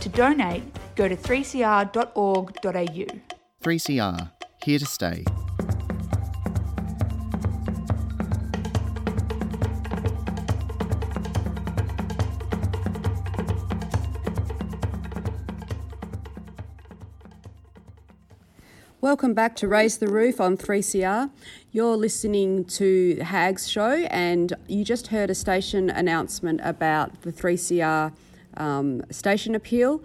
To 0.00 0.08
donate, 0.08 0.62
go 0.96 1.08
to 1.08 1.14
3cr.org.au. 1.14 3.06
3CR, 3.62 4.30
here 4.64 4.78
to 4.78 4.86
stay. 4.86 5.24
Welcome 19.02 19.34
back 19.34 19.54
to 19.56 19.68
Raise 19.68 19.98
the 19.98 20.08
Roof 20.08 20.40
on 20.40 20.56
3CR. 20.56 21.30
You're 21.72 21.96
listening 21.96 22.64
to 22.66 23.18
Hag's 23.20 23.68
show, 23.68 24.06
and 24.10 24.54
you 24.66 24.82
just 24.82 25.08
heard 25.08 25.28
a 25.28 25.34
station 25.34 25.90
announcement 25.90 26.60
about 26.64 27.20
the 27.20 27.32
3CR 27.32 28.12
um, 28.56 29.02
station 29.10 29.54
appeal. 29.54 30.02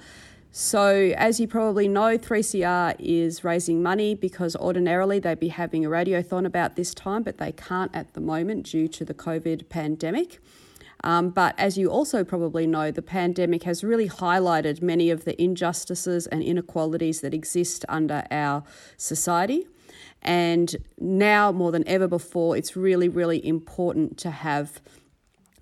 So, 0.51 1.13
as 1.17 1.39
you 1.39 1.49
probably 1.49 1.89
know, 1.89 2.17
3CR 2.17 2.95
is 2.97 3.43
raising 3.43 3.83
money 3.83 4.15
because 4.15 4.55
ordinarily 4.55 5.19
they'd 5.19 5.37
be 5.37 5.49
having 5.49 5.85
a 5.85 5.89
radiothon 5.89 6.45
about 6.45 6.77
this 6.77 6.93
time, 6.93 7.23
but 7.23 7.39
they 7.39 7.51
can't 7.51 7.93
at 7.93 8.13
the 8.13 8.21
moment 8.21 8.67
due 8.67 8.87
to 8.87 9.03
the 9.03 9.13
COVID 9.13 9.67
pandemic. 9.67 10.39
Um, 11.03 11.29
but 11.29 11.55
as 11.57 11.77
you 11.77 11.89
also 11.89 12.23
probably 12.23 12.65
know, 12.65 12.89
the 12.89 13.01
pandemic 13.01 13.63
has 13.63 13.83
really 13.83 14.07
highlighted 14.07 14.81
many 14.81 15.09
of 15.09 15.25
the 15.25 15.39
injustices 15.41 16.25
and 16.25 16.41
inequalities 16.41 17.21
that 17.21 17.33
exist 17.33 17.83
under 17.89 18.23
our 18.31 18.63
society. 18.97 19.67
And 20.21 20.75
now 20.97 21.51
more 21.51 21.71
than 21.71 21.87
ever 21.87 22.07
before, 22.07 22.57
it's 22.57 22.75
really, 22.75 23.07
really 23.07 23.45
important 23.45 24.17
to 24.19 24.31
have 24.31 24.81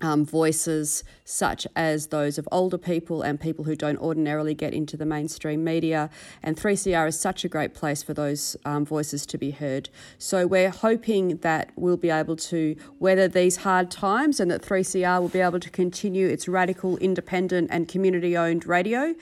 um, 0.04 0.24
voices 0.24 1.02
such 1.24 1.66
as 1.74 2.08
those 2.08 2.36
of 2.36 2.46
older 2.52 2.76
people 2.76 3.22
and 3.22 3.40
people 3.40 3.64
who 3.64 3.74
don't 3.74 3.98
ordinarily 3.98 4.54
get 4.54 4.74
into 4.74 4.96
the 4.96 5.06
mainstream 5.06 5.64
media. 5.64 6.10
And 6.42 6.56
3CR 6.56 7.08
is 7.08 7.18
such 7.18 7.44
a 7.44 7.48
great 7.48 7.74
place 7.74 8.02
for 8.02 8.12
those 8.12 8.56
um, 8.66 8.84
voices 8.84 9.24
to 9.26 9.38
be 9.38 9.50
heard. 9.50 9.88
So 10.18 10.46
we're 10.46 10.70
hoping 10.70 11.38
that 11.38 11.72
we'll 11.76 11.96
be 11.96 12.10
able 12.10 12.36
to 12.36 12.76
weather 12.98 13.28
these 13.28 13.56
hard 13.58 13.90
times 13.90 14.40
and 14.40 14.50
that 14.50 14.62
3CR 14.62 15.20
will 15.20 15.28
be 15.28 15.40
able 15.40 15.60
to 15.60 15.70
continue 15.70 16.28
its 16.28 16.46
radical, 16.46 16.98
independent, 16.98 17.68
and 17.70 17.88
community 17.88 18.36
owned 18.36 18.66
radio 18.66 19.14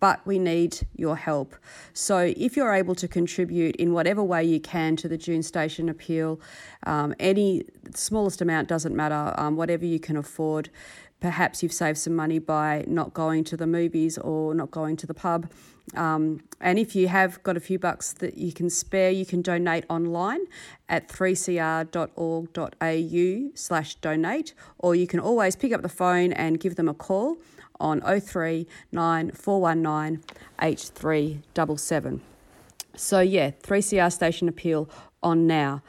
but 0.00 0.24
we 0.26 0.38
need 0.38 0.86
your 0.94 1.16
help. 1.16 1.56
So, 1.92 2.32
if 2.36 2.56
you're 2.56 2.72
able 2.72 2.94
to 2.96 3.08
contribute 3.08 3.76
in 3.76 3.92
whatever 3.92 4.22
way 4.22 4.44
you 4.44 4.60
can 4.60 4.96
to 4.96 5.08
the 5.08 5.16
June 5.16 5.42
Station 5.42 5.88
appeal, 5.88 6.40
um, 6.84 7.14
any 7.18 7.64
smallest 7.94 8.40
amount 8.40 8.68
doesn't 8.68 8.94
matter, 8.94 9.34
um, 9.36 9.56
whatever 9.56 9.84
you 9.84 10.00
can 10.00 10.16
afford. 10.16 10.70
Perhaps 11.18 11.62
you've 11.62 11.72
saved 11.72 11.96
some 11.96 12.14
money 12.14 12.38
by 12.38 12.84
not 12.86 13.14
going 13.14 13.42
to 13.44 13.56
the 13.56 13.66
movies 13.66 14.18
or 14.18 14.54
not 14.54 14.70
going 14.70 14.96
to 14.98 15.06
the 15.06 15.14
pub. 15.14 15.50
Um, 15.94 16.40
and 16.60 16.78
if 16.78 16.94
you 16.94 17.08
have 17.08 17.42
got 17.42 17.56
a 17.56 17.60
few 17.60 17.78
bucks 17.78 18.12
that 18.14 18.36
you 18.36 18.52
can 18.52 18.68
spare, 18.68 19.10
you 19.10 19.24
can 19.24 19.40
donate 19.40 19.86
online 19.88 20.40
at 20.88 21.08
3cr.org.au 21.08 23.50
slash 23.54 23.94
donate, 23.96 24.54
or 24.78 24.94
you 24.94 25.06
can 25.06 25.20
always 25.20 25.56
pick 25.56 25.72
up 25.72 25.80
the 25.82 25.88
phone 25.88 26.32
and 26.34 26.60
give 26.60 26.76
them 26.76 26.88
a 26.88 26.94
call 26.94 27.38
on 27.80 28.00
03 28.00 28.66
9419 28.92 30.24
8377. 30.60 32.20
So, 32.96 33.20
yeah, 33.20 33.50
3CR 33.62 34.12
station 34.12 34.48
appeal 34.48 34.88
on 35.22 35.46
now. 35.46 35.82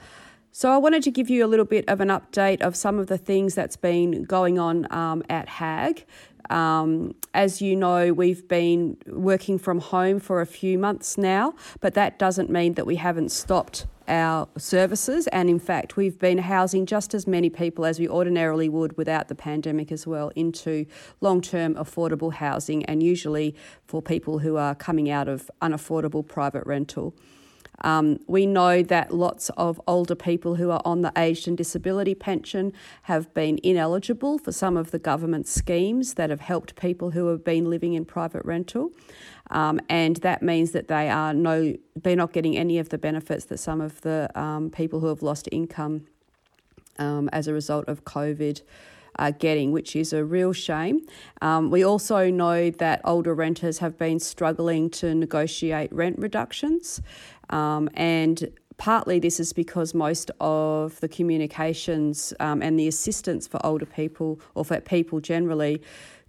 So, 0.52 0.72
I 0.72 0.78
wanted 0.78 1.04
to 1.04 1.12
give 1.12 1.30
you 1.30 1.46
a 1.46 1.48
little 1.48 1.66
bit 1.66 1.86
of 1.88 2.02
an 2.02 2.10
update 2.10 2.62
of 2.62 2.76
some 2.76 3.00
of 3.00 3.08
the 3.08 3.18
things 3.18 3.56
that's 3.56 3.78
been 3.78 4.24
going 4.24 4.60
on 4.60 4.92
um, 4.92 5.24
at 5.30 5.48
HAG. 5.48 6.06
Um, 6.50 7.16
as 7.34 7.62
you 7.62 7.76
know, 7.76 8.14
we've 8.14 8.48
been 8.48 8.98
working 9.08 9.58
from 9.58 9.80
home 9.80 10.20
for 10.20 10.42
a 10.42 10.46
few 10.46 10.78
months 10.78 11.18
now, 11.18 11.54
but 11.80 11.94
that 11.94 12.20
doesn't 12.20 12.50
mean 12.50 12.76
that 12.76 12.86
we 12.86 12.96
haven't 12.96 13.32
stopped 13.32 13.86
our 14.08 14.48
services. 14.58 15.28
And 15.28 15.50
in 15.50 15.60
fact, 15.60 15.98
we've 15.98 16.18
been 16.18 16.38
housing 16.38 16.86
just 16.86 17.14
as 17.14 17.28
many 17.28 17.50
people 17.50 17.86
as 17.86 18.00
we 18.00 18.08
ordinarily 18.08 18.70
would 18.70 18.98
without 18.98 19.28
the 19.28 19.36
pandemic 19.36 19.92
as 19.92 20.08
well 20.08 20.32
into 20.36 20.86
long 21.22 21.42
term 21.42 21.76
affordable 21.76 22.34
housing, 22.34 22.86
and 22.86 23.04
usually 23.04 23.56
for 23.86 24.02
people 24.02 24.40
who 24.40 24.56
are 24.56 24.76
coming 24.76 25.10
out 25.10 25.28
of 25.28 25.52
unaffordable 25.62 26.26
private 26.26 26.66
rental. 26.66 27.14
Um, 27.82 28.20
we 28.28 28.46
know 28.46 28.82
that 28.84 29.14
lots 29.14 29.50
of 29.52 29.80
older 29.88 30.16
people 30.16 30.56
who 30.56 30.72
are 30.72 30.82
on 30.84 31.02
the 31.02 31.12
aged 31.16 31.48
and 31.48 31.58
disability 31.58 32.16
pension 32.16 32.74
have 33.04 33.34
been 33.34 33.60
ineligible 33.64 34.38
for 34.38 34.52
some 34.52 34.78
of 34.78 34.92
the 34.92 35.00
government 35.00 35.48
schemes 35.48 36.16
that 36.16 36.30
have 36.30 36.42
helped 36.42 36.76
people 36.76 37.12
who 37.12 37.28
have 37.28 37.44
been 37.44 37.70
living 37.70 37.94
in 37.94 38.06
private 38.06 38.44
rental. 38.46 38.92
Um, 39.50 39.80
and 39.90 40.18
that 40.18 40.42
means 40.42 40.72
that 40.72 40.88
they 40.88 41.10
are 41.10 41.34
no, 41.34 41.76
they're 41.96 42.16
not 42.16 42.34
getting 42.34 42.58
any 42.58 42.80
of 42.80 42.90
the 42.90 42.98
benefits 42.98 43.46
that 43.46 43.60
some 43.60 43.80
of 43.80 44.02
the 44.02 44.30
um, 44.36 44.70
people 44.70 45.00
who 45.00 45.08
have 45.08 45.22
lost 45.22 45.48
income 45.52 46.06
um, 47.00 47.30
as 47.32 47.48
a 47.48 47.54
result 47.54 47.88
of 47.88 48.04
COVID 48.04 48.62
are 49.20 49.32
getting, 49.32 49.72
which 49.72 49.96
is 49.96 50.14
a 50.14 50.24
real 50.24 50.54
shame. 50.54 51.02
Um, 51.42 51.72
we 51.72 51.84
also 51.84 52.30
know 52.30 52.70
that 52.70 53.02
older 53.04 53.34
renters 53.34 53.80
have 53.80 53.98
been 53.98 54.20
struggling 54.20 54.90
to 54.92 55.16
negotiate 55.16 55.92
rent 55.92 56.20
reductions, 56.20 57.02
um, 57.50 57.90
and 57.94 58.52
partly 58.78 59.20
this 59.20 59.40
is 59.40 59.54
because 59.54 59.94
most 59.94 60.30
of 60.40 61.00
the 61.00 61.08
communications 61.08 62.34
um, 62.40 62.62
and 62.62 62.80
the 62.80 62.88
assistance 62.88 63.48
for 63.48 63.64
older 63.66 63.86
people 63.86 64.40
or 64.56 64.64
for 64.64 64.80
people 64.80 65.20
generally 65.20 65.82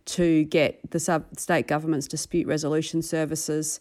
to 0.06 0.44
get 0.44 0.90
the 0.90 0.98
sub 0.98 1.24
state 1.36 1.66
government's 1.66 2.08
dispute 2.08 2.46
resolution 2.46 3.02
services. 3.02 3.80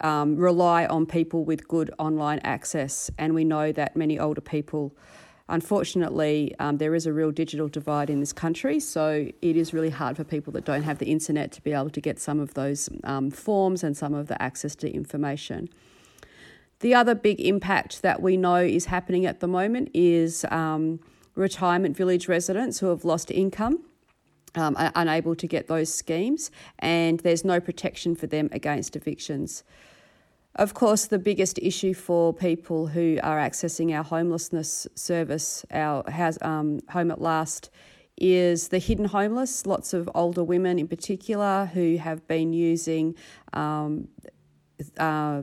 Um, 0.00 0.36
rely 0.36 0.86
on 0.86 1.06
people 1.06 1.44
with 1.44 1.66
good 1.66 1.92
online 1.98 2.38
access, 2.44 3.10
and 3.18 3.34
we 3.34 3.42
know 3.42 3.72
that 3.72 3.96
many 3.96 4.16
older 4.16 4.40
people 4.40 4.94
Unfortunately, 5.50 6.54
um, 6.58 6.76
there 6.76 6.94
is 6.94 7.06
a 7.06 7.12
real 7.12 7.30
digital 7.30 7.68
divide 7.68 8.10
in 8.10 8.20
this 8.20 8.34
country, 8.34 8.78
so 8.78 9.28
it 9.40 9.56
is 9.56 9.72
really 9.72 9.88
hard 9.88 10.16
for 10.16 10.24
people 10.24 10.52
that 10.52 10.66
don't 10.66 10.82
have 10.82 10.98
the 10.98 11.06
internet 11.06 11.52
to 11.52 11.62
be 11.62 11.72
able 11.72 11.88
to 11.88 12.00
get 12.02 12.20
some 12.20 12.38
of 12.38 12.52
those 12.52 12.90
um, 13.04 13.30
forms 13.30 13.82
and 13.82 13.96
some 13.96 14.12
of 14.12 14.28
the 14.28 14.40
access 14.42 14.76
to 14.76 14.90
information. 14.90 15.70
The 16.80 16.94
other 16.94 17.14
big 17.14 17.40
impact 17.40 18.02
that 18.02 18.22
we 18.22 18.36
know 18.36 18.56
is 18.56 18.86
happening 18.86 19.26
at 19.26 19.40
the 19.40 19.48
moment 19.48 19.90
is 19.94 20.44
um, 20.50 21.00
retirement 21.34 21.96
village 21.96 22.28
residents 22.28 22.78
who 22.78 22.86
have 22.86 23.04
lost 23.04 23.30
income. 23.30 23.84
Um, 24.54 24.76
are 24.78 24.90
unable 24.94 25.36
to 25.36 25.46
get 25.46 25.68
those 25.68 25.92
schemes, 25.92 26.50
and 26.78 27.20
there's 27.20 27.44
no 27.44 27.60
protection 27.60 28.16
for 28.16 28.26
them 28.26 28.48
against 28.50 28.96
evictions. 28.96 29.62
Of 30.56 30.72
course, 30.72 31.06
the 31.06 31.18
biggest 31.18 31.58
issue 31.60 31.92
for 31.92 32.32
people 32.32 32.88
who 32.88 33.18
are 33.22 33.36
accessing 33.36 33.94
our 33.94 34.02
homelessness 34.02 34.88
service, 34.94 35.66
our 35.70 36.10
house, 36.10 36.38
um, 36.40 36.80
Home 36.90 37.10
at 37.10 37.20
Last, 37.20 37.70
is 38.16 38.68
the 38.68 38.78
hidden 38.78 39.04
homeless. 39.04 39.66
Lots 39.66 39.92
of 39.92 40.10
older 40.14 40.42
women, 40.42 40.78
in 40.78 40.88
particular, 40.88 41.66
who 41.66 41.98
have 41.98 42.26
been 42.26 42.52
using 42.52 43.14
um, 43.52 44.08
uh, 44.96 45.42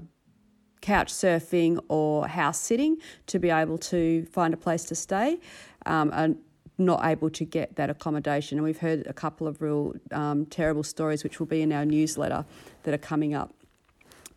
couch 0.85 1.11
surfing 1.11 1.79
or 1.87 2.27
house 2.27 2.59
sitting 2.59 2.97
to 3.25 3.39
be 3.39 3.49
able 3.49 3.77
to 3.79 4.25
find 4.31 4.53
a 4.53 4.57
place 4.57 4.83
to 4.85 4.95
stay. 4.95 5.39
Um, 5.85 6.11
and 6.13 6.37
not 6.77 7.05
able 7.05 7.29
to 7.29 7.45
get 7.45 7.75
that 7.77 7.89
accommodation. 7.89 8.57
And 8.57 8.65
we've 8.65 8.79
heard 8.79 9.07
a 9.07 9.13
couple 9.13 9.47
of 9.47 9.61
real 9.61 9.93
um, 10.11 10.45
terrible 10.47 10.83
stories, 10.83 11.23
which 11.23 11.39
will 11.39 11.47
be 11.47 11.61
in 11.61 11.71
our 11.71 11.85
newsletter 11.85 12.45
that 12.83 12.93
are 12.93 12.97
coming 12.97 13.33
up. 13.33 13.53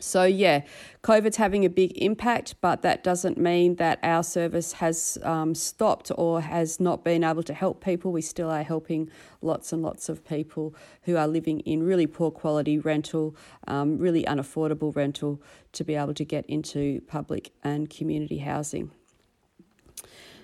So, 0.01 0.23
yeah, 0.23 0.61
COVID's 1.03 1.35
having 1.35 1.65
a 1.65 1.69
big 1.69 1.91
impact, 1.97 2.55
but 2.61 2.81
that 2.83 3.03
doesn't 3.03 3.37
mean 3.37 3.75
that 3.75 3.99
our 4.01 4.23
service 4.23 4.73
has 4.73 5.17
um, 5.23 5.53
stopped 5.53 6.09
or 6.15 6.39
has 6.39 6.79
not 6.79 7.03
been 7.03 7.21
able 7.21 7.43
to 7.43 7.53
help 7.53 7.83
people. 7.83 8.13
We 8.13 8.21
still 8.21 8.49
are 8.49 8.63
helping 8.63 9.11
lots 9.41 9.73
and 9.73 9.81
lots 9.81 10.07
of 10.07 10.25
people 10.25 10.73
who 11.03 11.17
are 11.17 11.27
living 11.27 11.59
in 11.61 11.83
really 11.83 12.07
poor 12.07 12.31
quality 12.31 12.79
rental, 12.79 13.35
um, 13.67 13.97
really 13.97 14.23
unaffordable 14.23 14.95
rental, 14.95 15.41
to 15.73 15.83
be 15.83 15.95
able 15.95 16.13
to 16.13 16.23
get 16.23 16.45
into 16.45 17.01
public 17.01 17.51
and 17.61 17.89
community 17.89 18.37
housing. 18.37 18.91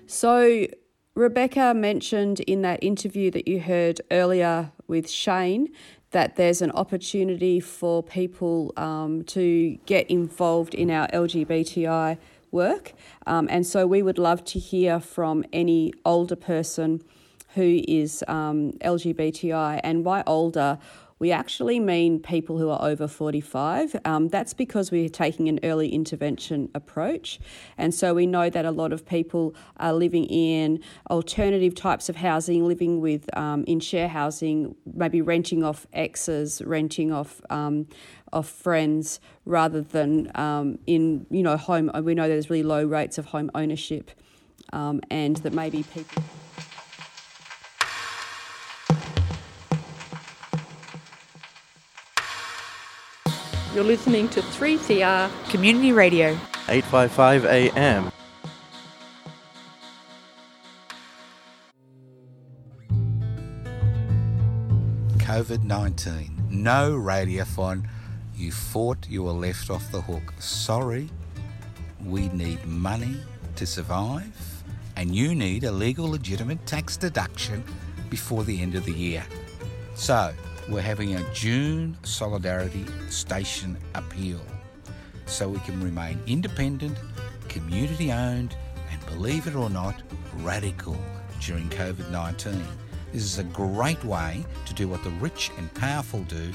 So, 0.05 0.67
Rebecca 1.15 1.73
mentioned 1.73 2.41
in 2.41 2.61
that 2.63 2.83
interview 2.83 3.31
that 3.31 3.47
you 3.47 3.61
heard 3.61 4.01
earlier 4.11 4.73
with 4.85 5.09
Shane 5.09 5.69
that 6.15 6.37
there's 6.37 6.61
an 6.61 6.71
opportunity 6.71 7.59
for 7.59 8.01
people 8.01 8.71
um, 8.77 9.21
to 9.25 9.77
get 9.85 10.09
involved 10.09 10.73
in 10.73 10.89
our 10.89 11.09
LGBTI 11.09 12.17
work. 12.51 12.93
Um, 13.27 13.49
and 13.51 13.67
so 13.67 13.85
we 13.85 14.01
would 14.01 14.17
love 14.17 14.45
to 14.45 14.57
hear 14.57 15.01
from 15.01 15.43
any 15.51 15.91
older 16.05 16.37
person 16.37 17.03
who 17.55 17.81
is 17.85 18.23
um, 18.29 18.71
LGBTI. 18.79 19.81
And 19.83 20.05
by 20.05 20.23
older, 20.25 20.79
we 21.19 21.31
actually 21.31 21.79
mean 21.79 22.19
people 22.19 22.57
who 22.57 22.69
are 22.69 22.81
over 22.81 23.07
45. 23.07 23.95
Um, 24.03 24.27
that's 24.27 24.53
because 24.53 24.91
we're 24.91 25.07
taking 25.07 25.47
an 25.47 25.59
early 25.63 25.89
intervention 25.89 26.69
approach. 26.75 27.39
And 27.77 27.93
so 27.93 28.13
we 28.13 28.25
know 28.25 28.49
that 28.49 28.65
a 28.65 28.71
lot 28.71 28.91
of 28.91 29.05
people 29.05 29.55
are 29.77 29.93
living 29.93 30.25
in 30.25 30.81
alternative 31.09 31.73
types 31.73 32.09
of 32.09 32.17
housing, 32.17 32.67
living 32.67 32.99
with 32.99 33.35
um, 33.37 33.63
in 33.65 33.79
share 33.79 34.09
housing, 34.09 34.75
maybe 34.93 35.21
renting 35.21 35.63
off 35.63 35.87
exes, 35.93 36.61
renting 36.65 37.11
off. 37.11 37.41
Um, 37.49 37.87
of 38.33 38.49
friends 38.49 39.21
rather 39.45 39.79
than 39.79 40.29
um, 40.35 40.77
in 40.85 41.25
you 41.29 41.41
know 41.41 41.55
home 41.55 41.89
we 42.03 42.13
know 42.13 42.27
there's 42.27 42.49
really 42.49 42.63
low 42.63 42.83
rates 42.83 43.17
of 43.17 43.27
home 43.27 43.49
ownership 43.55 44.11
um, 44.73 44.99
and 45.09 45.37
that 45.37 45.53
maybe 45.53 45.83
people 45.83 46.21
You're 53.75 53.83
listening 53.83 54.29
to 54.29 54.39
3CR 54.39 55.29
Community 55.49 55.91
Radio, 55.91 56.29
855 56.69 57.43
AM. 57.43 58.09
COVID 65.17 65.63
19. 65.65 66.47
No 66.49 66.93
radiothon. 66.97 67.85
You 68.33 68.53
fought, 68.53 69.09
you 69.09 69.23
were 69.23 69.33
left 69.33 69.69
off 69.69 69.91
the 69.91 69.99
hook. 69.99 70.33
Sorry, 70.39 71.09
we 72.05 72.29
need 72.29 72.65
money 72.65 73.17
to 73.57 73.65
survive, 73.65 74.63
and 74.95 75.13
you 75.13 75.35
need 75.35 75.65
a 75.65 75.71
legal, 75.73 76.07
legitimate 76.09 76.65
tax 76.65 76.95
deduction 76.95 77.61
before 78.09 78.45
the 78.45 78.61
end 78.61 78.75
of 78.75 78.85
the 78.85 78.93
year. 78.93 79.25
So, 79.95 80.33
we're 80.69 80.81
having 80.81 81.15
a 81.15 81.33
June 81.33 81.95
Solidarity 82.03 82.85
Station 83.09 83.77
appeal 83.93 84.41
so 85.27 85.47
we 85.47 85.59
can 85.59 85.81
remain 85.83 86.19
independent, 86.25 86.97
community 87.47 88.11
owned, 88.11 88.55
and 88.91 89.05
believe 89.05 89.47
it 89.47 89.55
or 89.55 89.69
not, 89.69 90.01
radical 90.37 90.97
during 91.39 91.69
COVID 91.69 92.09
19. 92.09 92.63
This 93.11 93.23
is 93.23 93.37
a 93.37 93.43
great 93.43 94.03
way 94.03 94.43
to 94.65 94.73
do 94.73 94.87
what 94.87 95.03
the 95.03 95.11
rich 95.11 95.51
and 95.57 95.73
powerful 95.75 96.23
do 96.23 96.51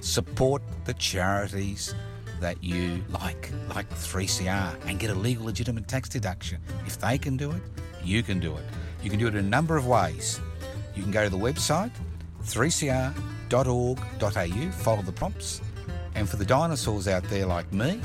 support 0.00 0.62
the 0.84 0.94
charities 0.94 1.94
that 2.40 2.62
you 2.62 3.02
like, 3.10 3.50
like 3.74 3.88
3CR, 3.90 4.76
and 4.86 4.98
get 4.98 5.10
a 5.10 5.14
legal, 5.14 5.46
legitimate 5.46 5.88
tax 5.88 6.08
deduction. 6.08 6.60
If 6.86 6.98
they 6.98 7.16
can 7.16 7.36
do 7.36 7.50
it, 7.50 7.62
you 8.04 8.22
can 8.22 8.38
do 8.38 8.54
it. 8.56 8.64
You 9.02 9.08
can 9.08 9.18
do 9.18 9.26
it 9.26 9.34
in 9.34 9.44
a 9.44 9.48
number 9.48 9.76
of 9.76 9.86
ways. 9.86 10.40
You 10.94 11.02
can 11.02 11.10
go 11.10 11.24
to 11.24 11.30
the 11.30 11.38
website 11.38 11.90
3CR 12.44 13.14
www.ecc.org.au, 13.48 14.70
follow 14.72 15.02
the 15.02 15.12
prompts. 15.12 15.60
And 16.14 16.28
for 16.28 16.36
the 16.36 16.44
dinosaurs 16.44 17.08
out 17.08 17.24
there 17.24 17.46
like 17.46 17.72
me, 17.72 18.00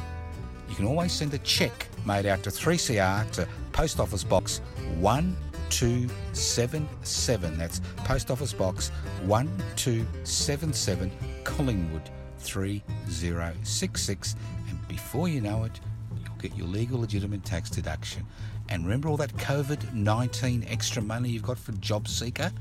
you 0.69 0.75
can 0.75 0.85
always 0.85 1.11
send 1.11 1.33
a 1.33 1.39
cheque 1.39 1.89
made 2.05 2.25
out 2.25 2.43
to 2.43 2.49
3CR 2.49 3.29
to 3.31 3.45
Post 3.71 3.99
Office 3.99 4.23
Box 4.23 4.61
1277. 4.99 7.57
That's 7.57 7.81
Post 7.97 8.31
Office 8.31 8.53
Box 8.53 8.91
1277, 9.25 11.11
Collingwood 11.43 12.09
3066. 12.39 14.35
And 14.69 14.87
before 14.87 15.27
you 15.27 15.41
know 15.41 15.65
it, 15.65 15.79
you'll 16.23 16.35
get 16.35 16.55
your 16.55 16.67
legal 16.67 16.99
legitimate 16.99 17.43
tax 17.43 17.69
deduction. 17.69 18.25
And 18.69 18.83
remember 18.83 19.09
all 19.09 19.17
that 19.17 19.35
COVID 19.35 19.93
19 19.93 20.65
extra 20.69 21.01
money 21.01 21.29
you've 21.29 21.43
got 21.43 21.59
for 21.59 21.73
JobSeeker? 21.73 22.53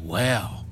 Wow 0.00 0.65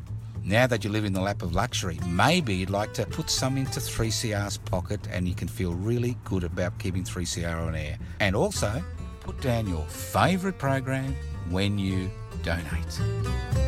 now 0.45 0.67
that 0.67 0.85
you 0.85 0.91
live 0.91 1.07
in 1.07 1.15
the 1.15 1.21
lap 1.21 1.43
of 1.43 1.55
luxury, 1.55 1.99
maybe 2.07 2.55
you'd 2.55 2.71
like 2.71 2.93
to 2.95 3.07
put 3.07 3.31
some 3.31 3.57
into 3.57 3.81
3CR's 3.81 4.59
pocket 4.59 5.01
and 5.11 5.27
you 5.27 5.35
can 5.35 5.49
feel 5.49 5.73
really 5.73 6.17
good 6.25 6.45
about 6.45 6.79
keeping 6.79 7.03
3CR 7.03 7.67
on 7.67 7.75
air. 7.75 7.99
And 8.21 8.37
also, 8.37 8.83
put 9.21 9.41
down 9.41 9.67
your 9.67 9.85
favourite 9.87 10.59
program 10.59 11.17
when 11.49 11.79
you 11.79 12.11
donate. 12.43 13.64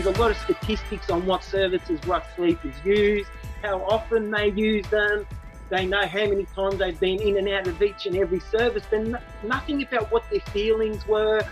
There's 0.00 0.16
a 0.16 0.20
lot 0.20 0.30
of 0.30 0.36
statistics 0.36 1.10
on 1.10 1.26
what 1.26 1.42
services 1.42 1.98
rough 2.06 2.24
sleep 2.36 2.64
is 2.64 2.74
used, 2.84 3.28
how 3.62 3.82
often 3.82 4.30
they 4.30 4.50
use 4.50 4.86
them, 4.86 5.26
They 5.70 5.86
know 5.86 6.06
how 6.06 6.24
many 6.26 6.44
times 6.44 6.78
they've 6.78 6.98
been 7.00 7.20
in 7.20 7.36
and 7.36 7.48
out 7.48 7.66
of 7.66 7.82
each 7.82 8.06
and 8.06 8.16
every 8.16 8.38
service, 8.38 8.84
but 8.88 9.20
nothing 9.42 9.82
about 9.82 10.12
what 10.12 10.22
their 10.30 10.40
feelings 10.52 11.04
were, 11.08 11.42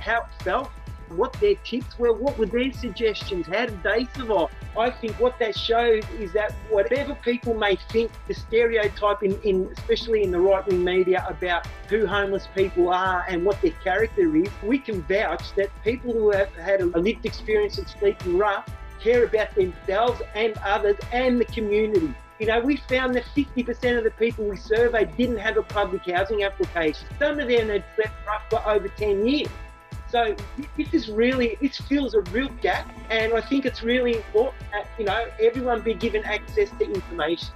how 0.00 0.18
it 0.18 0.42
felt, 0.42 0.70
what 1.10 1.32
their 1.34 1.54
tips 1.56 1.98
were, 1.98 2.12
what 2.12 2.38
were 2.38 2.46
their 2.46 2.72
suggestions, 2.72 3.46
how 3.46 3.66
did 3.66 3.82
they 3.82 4.06
survive. 4.16 4.48
I 4.78 4.90
think 4.90 5.18
what 5.20 5.38
that 5.38 5.56
shows 5.56 6.02
is 6.18 6.32
that 6.32 6.52
whatever 6.70 7.14
people 7.14 7.54
may 7.54 7.76
think, 7.90 8.10
the 8.26 8.34
stereotype 8.34 9.22
in, 9.22 9.40
in 9.42 9.70
especially 9.76 10.22
in 10.22 10.30
the 10.30 10.40
right 10.40 10.66
wing 10.66 10.82
media 10.82 11.24
about 11.28 11.66
who 11.88 12.06
homeless 12.06 12.48
people 12.54 12.88
are 12.92 13.24
and 13.28 13.44
what 13.44 13.60
their 13.62 13.72
character 13.82 14.34
is, 14.36 14.48
we 14.62 14.78
can 14.78 15.02
vouch 15.02 15.54
that 15.56 15.70
people 15.84 16.12
who 16.12 16.30
have 16.30 16.52
had 16.54 16.80
a 16.80 16.86
lived 16.86 17.24
experience 17.24 17.78
of 17.78 17.88
sleeping 17.88 18.36
rough 18.36 18.68
care 19.00 19.24
about 19.24 19.54
themselves 19.54 20.22
and 20.34 20.56
others 20.64 20.96
and 21.12 21.40
the 21.40 21.44
community. 21.46 22.14
You 22.40 22.46
know, 22.46 22.60
we 22.60 22.78
found 22.88 23.14
that 23.14 23.24
50% 23.36 23.98
of 23.98 24.02
the 24.02 24.10
people 24.10 24.44
we 24.44 24.56
surveyed 24.56 25.16
didn't 25.16 25.36
have 25.36 25.56
a 25.56 25.62
public 25.62 26.02
housing 26.10 26.42
application. 26.42 27.06
Some 27.18 27.38
of 27.38 27.48
them 27.48 27.68
had 27.68 27.84
slept 27.94 28.14
rough 28.26 28.42
for 28.50 28.68
over 28.68 28.88
10 28.88 29.26
years. 29.26 29.48
So 30.14 30.36
this 30.76 30.94
is 30.94 31.10
really, 31.10 31.58
this 31.60 31.76
fills 31.76 32.14
a 32.14 32.20
real 32.30 32.48
gap, 32.62 32.88
and 33.10 33.32
I 33.34 33.40
think 33.40 33.66
it's 33.66 33.82
really 33.82 34.14
important 34.14 34.62
that 34.70 34.86
you 34.96 35.06
know 35.06 35.26
everyone 35.40 35.80
be 35.80 35.92
given 35.92 36.22
access 36.22 36.70
to 36.78 36.84
information. 36.84 37.48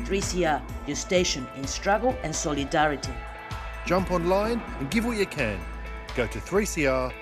3CR, 0.00 0.60
your 0.86 0.96
station 0.96 1.46
in 1.56 1.66
struggle 1.66 2.14
and 2.22 2.36
solidarity. 2.36 3.14
Jump 3.86 4.10
online 4.10 4.60
and 4.78 4.90
give 4.90 5.06
what 5.06 5.16
you 5.16 5.24
can. 5.24 5.58
Go 6.14 6.26
to 6.26 6.38
3cr.org.au. 6.38 7.14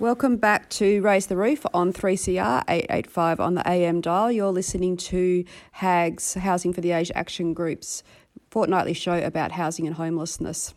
Welcome 0.00 0.38
back 0.38 0.70
to 0.70 1.02
Raise 1.02 1.26
the 1.26 1.36
Roof 1.36 1.66
on 1.74 1.92
3CR 1.92 2.64
885 2.66 3.38
on 3.38 3.54
the 3.54 3.68
AM 3.68 4.00
dial. 4.00 4.32
You're 4.32 4.50
listening 4.50 4.96
to 4.96 5.44
HAG's 5.72 6.32
Housing 6.32 6.72
for 6.72 6.80
the 6.80 6.92
Aged 6.92 7.12
Action 7.14 7.52
Group's 7.52 8.02
fortnightly 8.50 8.94
show 8.94 9.18
about 9.18 9.52
housing 9.52 9.86
and 9.86 9.96
homelessness. 9.96 10.72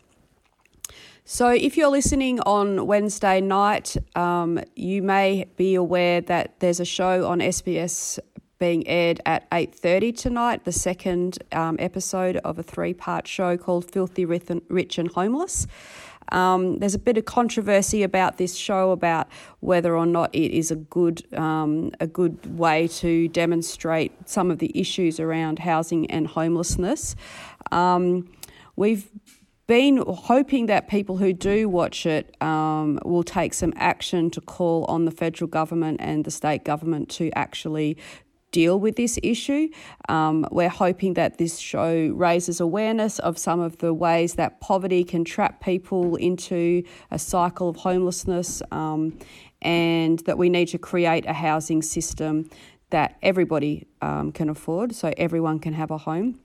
So, 1.24 1.48
if 1.48 1.78
you're 1.78 1.88
listening 1.88 2.38
on 2.40 2.86
Wednesday 2.86 3.40
night, 3.40 3.96
um, 4.14 4.60
you 4.76 5.00
may 5.00 5.46
be 5.56 5.74
aware 5.74 6.20
that 6.20 6.60
there's 6.60 6.78
a 6.78 6.84
show 6.84 7.26
on 7.26 7.38
SBS 7.38 8.18
being 8.58 8.86
aired 8.86 9.22
at 9.24 9.50
8.30 9.50 10.16
tonight, 10.16 10.64
the 10.64 10.72
second 10.72 11.38
um, 11.52 11.76
episode 11.78 12.36
of 12.38 12.58
a 12.58 12.62
three-part 12.62 13.26
show 13.26 13.56
called 13.56 13.90
Filthy 13.90 14.26
Rich 14.26 14.98
and 14.98 15.10
Homeless. 15.12 15.66
Um, 16.32 16.78
there's 16.78 16.94
a 16.94 16.98
bit 16.98 17.18
of 17.18 17.24
controversy 17.24 18.02
about 18.02 18.38
this 18.38 18.56
show 18.56 18.90
about 18.90 19.28
whether 19.60 19.96
or 19.96 20.06
not 20.06 20.34
it 20.34 20.50
is 20.52 20.70
a 20.70 20.76
good 20.76 21.22
um, 21.36 21.92
a 22.00 22.06
good 22.06 22.58
way 22.58 22.88
to 22.88 23.28
demonstrate 23.28 24.12
some 24.28 24.50
of 24.50 24.58
the 24.58 24.70
issues 24.78 25.20
around 25.20 25.60
housing 25.60 26.10
and 26.10 26.26
homelessness. 26.26 27.16
Um, 27.72 28.30
we've 28.76 29.10
been 29.66 29.96
hoping 30.06 30.66
that 30.66 30.88
people 30.88 31.16
who 31.16 31.32
do 31.32 31.68
watch 31.68 32.04
it 32.04 32.40
um, 32.42 32.98
will 33.04 33.22
take 33.22 33.54
some 33.54 33.72
action 33.76 34.30
to 34.30 34.40
call 34.40 34.84
on 34.86 35.06
the 35.06 35.10
federal 35.10 35.48
government 35.48 36.00
and 36.00 36.24
the 36.24 36.30
state 36.30 36.64
government 36.64 37.08
to 37.08 37.30
actually 37.34 37.96
deal 38.54 38.78
with 38.78 38.94
this 38.94 39.18
issue. 39.22 39.68
Um, 40.08 40.46
we're 40.52 40.76
hoping 40.86 41.14
that 41.14 41.38
this 41.38 41.58
show 41.58 41.92
raises 42.14 42.60
awareness 42.60 43.18
of 43.18 43.36
some 43.36 43.60
of 43.60 43.78
the 43.78 43.92
ways 43.92 44.34
that 44.34 44.60
poverty 44.60 45.02
can 45.02 45.24
trap 45.24 45.60
people 45.60 46.14
into 46.16 46.84
a 47.10 47.18
cycle 47.18 47.68
of 47.68 47.76
homelessness 47.76 48.62
um, 48.70 49.18
and 49.60 50.20
that 50.20 50.38
we 50.38 50.48
need 50.48 50.68
to 50.68 50.78
create 50.78 51.26
a 51.26 51.32
housing 51.32 51.82
system 51.82 52.48
that 52.90 53.16
everybody 53.22 53.88
um, 54.00 54.30
can 54.30 54.48
afford 54.48 54.94
so 54.94 55.12
everyone 55.16 55.58
can 55.58 55.72
have 55.72 55.90
a 55.90 55.98
home 55.98 56.38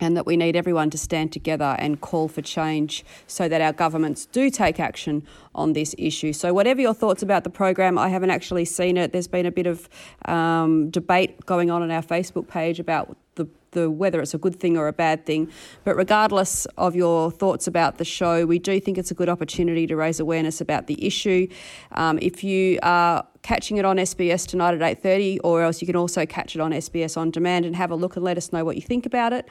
and 0.00 0.16
that 0.16 0.26
we 0.26 0.36
need 0.36 0.56
everyone 0.56 0.90
to 0.90 0.98
stand 0.98 1.32
together 1.32 1.76
and 1.78 2.00
call 2.00 2.28
for 2.28 2.42
change 2.42 3.04
so 3.26 3.48
that 3.48 3.60
our 3.60 3.72
governments 3.72 4.26
do 4.26 4.50
take 4.50 4.80
action 4.80 5.24
on 5.54 5.72
this 5.72 5.94
issue. 5.98 6.32
So, 6.32 6.52
whatever 6.52 6.80
your 6.80 6.94
thoughts 6.94 7.22
about 7.22 7.44
the 7.44 7.50
program, 7.50 7.96
I 7.98 8.08
haven't 8.08 8.30
actually 8.30 8.64
seen 8.64 8.96
it. 8.96 9.12
There's 9.12 9.28
been 9.28 9.46
a 9.46 9.52
bit 9.52 9.66
of 9.66 9.88
um, 10.26 10.90
debate 10.90 11.46
going 11.46 11.70
on 11.70 11.82
on 11.82 11.90
our 11.90 12.02
Facebook 12.02 12.48
page 12.48 12.80
about 12.80 13.16
the, 13.36 13.48
the 13.70 13.90
whether 13.90 14.20
it's 14.20 14.34
a 14.34 14.38
good 14.38 14.58
thing 14.58 14.76
or 14.76 14.88
a 14.88 14.92
bad 14.92 15.26
thing. 15.26 15.50
But 15.84 15.96
regardless 15.96 16.66
of 16.76 16.96
your 16.96 17.30
thoughts 17.30 17.66
about 17.66 17.98
the 17.98 18.04
show, 18.04 18.46
we 18.46 18.58
do 18.58 18.80
think 18.80 18.98
it's 18.98 19.10
a 19.10 19.14
good 19.14 19.28
opportunity 19.28 19.86
to 19.86 19.96
raise 19.96 20.18
awareness 20.18 20.60
about 20.60 20.86
the 20.88 21.04
issue. 21.06 21.46
Um, 21.92 22.18
if 22.20 22.42
you 22.42 22.78
are 22.82 23.26
catching 23.42 23.76
it 23.76 23.84
on 23.84 23.96
SBS 23.96 24.46
tonight 24.46 24.74
at 24.74 24.82
8:30, 24.82 25.38
or 25.44 25.62
else 25.62 25.80
you 25.80 25.86
can 25.86 25.96
also 25.96 26.26
catch 26.26 26.56
it 26.56 26.60
on 26.60 26.72
SBS 26.72 27.16
on 27.16 27.30
demand 27.30 27.64
and 27.64 27.76
have 27.76 27.92
a 27.92 27.96
look 27.96 28.16
and 28.16 28.24
let 28.24 28.36
us 28.36 28.52
know 28.52 28.64
what 28.64 28.74
you 28.74 28.82
think 28.82 29.06
about 29.06 29.32
it. 29.32 29.48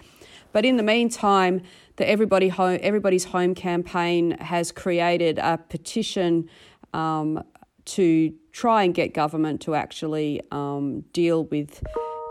But 0.54 0.66
in 0.66 0.78
the 0.78 0.84
meantime, 0.84 1.62
the 1.98 2.10
Everybody 2.10 2.48
Home, 2.48 2.80
Everybody's 2.82 3.26
Home 3.26 3.54
campaign 3.54 4.38
has 4.40 4.72
created 4.72 5.40
a 5.40 5.58
petition 5.58 6.50
um, 6.94 7.44
to 7.86 8.34
try 8.52 8.84
and 8.84 8.94
get 8.94 9.14
government 9.14 9.60
to 9.62 9.76
actually 9.76 10.42
um, 10.52 11.02
deal 11.12 11.44
with 11.46 11.84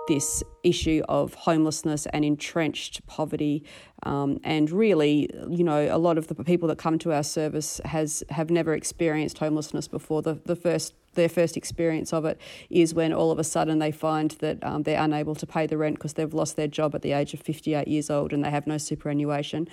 this 0.09 0.43
issue 0.63 1.03
of 1.09 1.35
homelessness 1.35 2.07
and 2.07 2.25
entrenched 2.25 3.07
poverty. 3.07 3.65
Um, 4.05 4.39
and 4.43 4.71
really, 4.71 5.29
you 5.49 5.65
know, 5.65 5.95
a 5.95 5.99
lot 5.99 6.19
of 6.19 6.29
the 6.29 6.35
people 6.35 6.69
that 6.69 6.79
come 6.79 6.99
to 7.01 7.13
our 7.13 7.23
service 7.23 7.81
has 7.85 8.25
have 8.31 8.51
never 8.51 8.75
experienced 8.75 9.39
homelessness 9.39 9.89
before. 9.89 10.23
The, 10.23 10.41
the 10.45 10.57
first 10.57 10.95
their 11.15 11.29
first 11.29 11.57
experience 11.57 12.13
of 12.13 12.25
it 12.25 12.41
is 12.71 12.95
when 12.95 13.13
all 13.13 13.31
of 13.31 13.39
a 13.39 13.45
sudden 13.45 13.79
they 13.79 13.91
find 13.91 14.33
that 14.41 14.63
um, 14.65 14.83
they're 14.83 15.03
unable 15.03 15.35
to 15.35 15.47
pay 15.47 15.67
the 15.67 15.77
rent 15.77 15.97
because 15.97 16.15
they've 16.15 16.35
lost 16.35 16.57
their 16.57 16.69
job 16.69 16.95
at 16.95 17.03
the 17.03 17.13
age 17.13 17.35
of 17.35 17.41
58 17.41 17.89
years 17.89 18.11
old 18.11 18.33
and 18.33 18.45
they 18.45 18.51
have 18.51 18.67
no 18.67 18.79
superannuation 18.79 19.69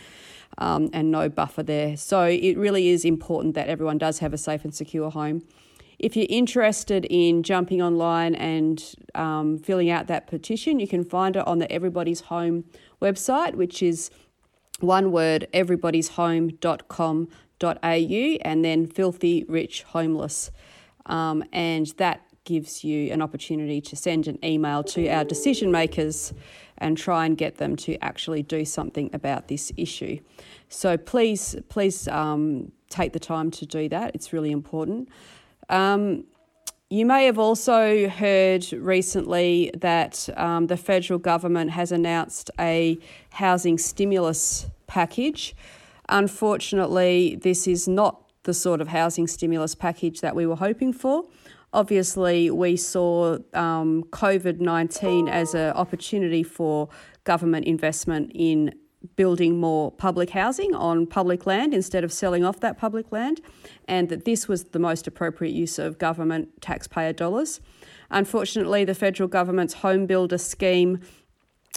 um, 0.58 0.90
and 0.94 1.12
no 1.12 1.30
buffer 1.30 1.64
there. 1.64 1.96
So 1.98 2.24
it 2.24 2.58
really 2.58 2.90
is 2.90 3.06
important 3.06 3.56
that 3.56 3.68
everyone 3.68 3.98
does 3.98 4.20
have 4.20 4.34
a 4.34 4.38
safe 4.38 4.64
and 4.64 4.74
secure 4.74 5.10
home. 5.10 5.44
If 6.00 6.16
you're 6.16 6.28
interested 6.30 7.06
in 7.10 7.44
jumping 7.44 7.82
online 7.82 8.36
and 8.36 8.82
um, 9.16 9.58
filling 9.58 9.90
out 9.90 10.08
that 10.08 10.28
petition, 10.28 10.80
you 10.80 10.88
can 10.88 11.04
find 11.04 11.36
it 11.36 11.46
on 11.46 11.60
the 11.60 11.70
Everybody's 11.70 12.22
Home 12.22 12.64
website, 13.02 13.56
which 13.56 13.84
is 13.84 14.10
one 14.80 15.12
word 15.12 15.46
everybody's 15.52 16.10
everybody'shome.com.au 16.10 18.48
and 18.48 18.66
then 18.66 18.88
filthy 18.88 19.44
rich 19.50 19.84
homeless. 19.84 20.52
Um, 21.06 21.44
and 21.52 21.88
that 21.98 22.22
gives 22.46 22.84
you 22.84 23.12
an 23.12 23.22
opportunity 23.22 23.80
to 23.82 23.96
send 23.96 24.28
an 24.28 24.44
email 24.44 24.84
to 24.84 25.08
our 25.08 25.24
decision 25.24 25.72
makers 25.72 26.34
and 26.80 26.98
try 26.98 27.26
and 27.26 27.38
get 27.38 27.58
them 27.58 27.76
to 27.76 27.96
actually 28.04 28.42
do 28.42 28.66
something 28.66 29.10
about 29.14 29.48
this 29.48 29.72
issue. 29.78 30.20
So 30.70 30.98
please, 30.98 31.56
please 31.70 32.08
um, 32.08 32.72
take 32.90 33.14
the 33.14 33.20
time 33.20 33.52
to 33.52 33.66
do 33.66 33.90
that. 33.90 34.16
It's 34.16 34.34
really 34.34 34.52
important. 34.52 35.10
Um, 35.70 36.24
you 36.90 37.06
may 37.06 37.26
have 37.26 37.38
also 37.38 38.10
heard 38.10 38.72
recently 38.74 39.70
that 39.78 40.28
um, 40.36 40.68
the 40.68 40.78
federal 40.78 41.20
government 41.20 41.70
has 41.70 41.92
announced 41.92 42.50
a 42.60 42.98
housing 43.30 43.78
stimulus 43.78 44.66
package. 44.88 45.56
Unfortunately, 46.08 47.38
this 47.44 47.68
is 47.68 47.88
not 47.88 48.24
the 48.50 48.54
sort 48.56 48.82
of 48.82 48.88
housing 48.88 49.28
stimulus 49.28 49.76
package 49.76 50.22
that 50.22 50.36
we 50.36 50.48
were 50.48 50.56
hoping 50.56 50.92
for. 50.92 51.24
Obviously, 51.72 52.50
we 52.50 52.76
saw 52.76 53.38
um, 53.54 54.04
COVID 54.06 54.60
19 54.60 55.30
as 55.30 55.54
an 55.54 55.72
opportunity 55.74 56.42
for 56.42 56.90
government 57.26 57.66
investment 57.68 58.32
in 58.34 58.74
building 59.16 59.60
more 59.60 59.92
public 59.92 60.32
housing 60.32 60.74
on 60.74 61.06
public 61.06 61.46
land 61.46 61.76
instead 61.76 62.04
of 62.04 62.12
selling 62.12 62.44
off 62.44 62.60
that 62.60 62.76
public 62.80 63.12
land, 63.12 63.40
and 63.88 64.10
that 64.10 64.26
this 64.26 64.48
was 64.48 64.64
the 64.76 64.80
most 64.80 65.06
appropriate 65.06 65.54
use 65.54 65.78
of 65.78 66.00
government 66.00 66.50
taxpayer 66.60 67.14
dollars. 67.14 67.62
Unfortunately, 68.10 68.84
the 68.84 68.96
federal 68.96 69.30
government's 69.30 69.76
home 69.86 70.08
builder 70.08 70.40
scheme 70.40 71.00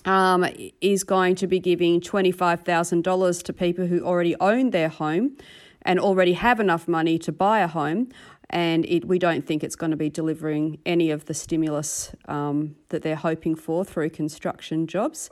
um, 0.06 0.46
is 0.80 1.04
going 1.04 1.34
to 1.34 1.46
be 1.46 1.60
giving 1.60 2.00
$25,000 2.00 3.42
to 3.42 3.52
people 3.52 3.86
who 3.86 4.00
already 4.02 4.34
own 4.40 4.70
their 4.70 4.88
home 4.88 5.36
and 5.82 5.98
already 5.98 6.34
have 6.34 6.60
enough 6.60 6.88
money 6.88 7.18
to 7.18 7.32
buy 7.32 7.60
a 7.60 7.66
home. 7.66 8.08
And 8.50 8.84
it, 8.84 9.06
we 9.06 9.18
don't 9.18 9.46
think 9.46 9.64
it's 9.64 9.76
going 9.76 9.92
to 9.92 9.96
be 9.96 10.10
delivering 10.10 10.78
any 10.84 11.10
of 11.10 11.24
the 11.24 11.34
stimulus 11.34 12.14
um, 12.28 12.76
that 12.90 13.02
they're 13.02 13.16
hoping 13.16 13.54
for 13.54 13.84
through 13.84 14.10
construction 14.10 14.86
jobs. 14.86 15.30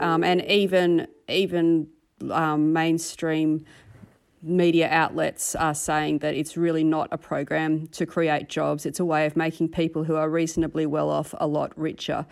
Um, 0.00 0.24
and 0.24 0.42
even, 0.46 1.06
even 1.28 1.88
um, 2.30 2.72
mainstream 2.72 3.64
media 4.42 4.88
outlets 4.90 5.54
are 5.54 5.74
saying 5.74 6.18
that 6.18 6.34
it's 6.34 6.56
really 6.56 6.82
not 6.82 7.08
a 7.12 7.18
program 7.18 7.86
to 7.88 8.04
create 8.04 8.48
jobs. 8.48 8.84
It's 8.84 8.98
a 8.98 9.04
way 9.04 9.24
of 9.24 9.36
making 9.36 9.68
people 9.68 10.02
who 10.02 10.16
are 10.16 10.28
reasonably 10.28 10.84
well 10.84 11.10
off 11.10 11.32
a 11.38 11.46
lot 11.46 11.72
richer. 11.78 12.26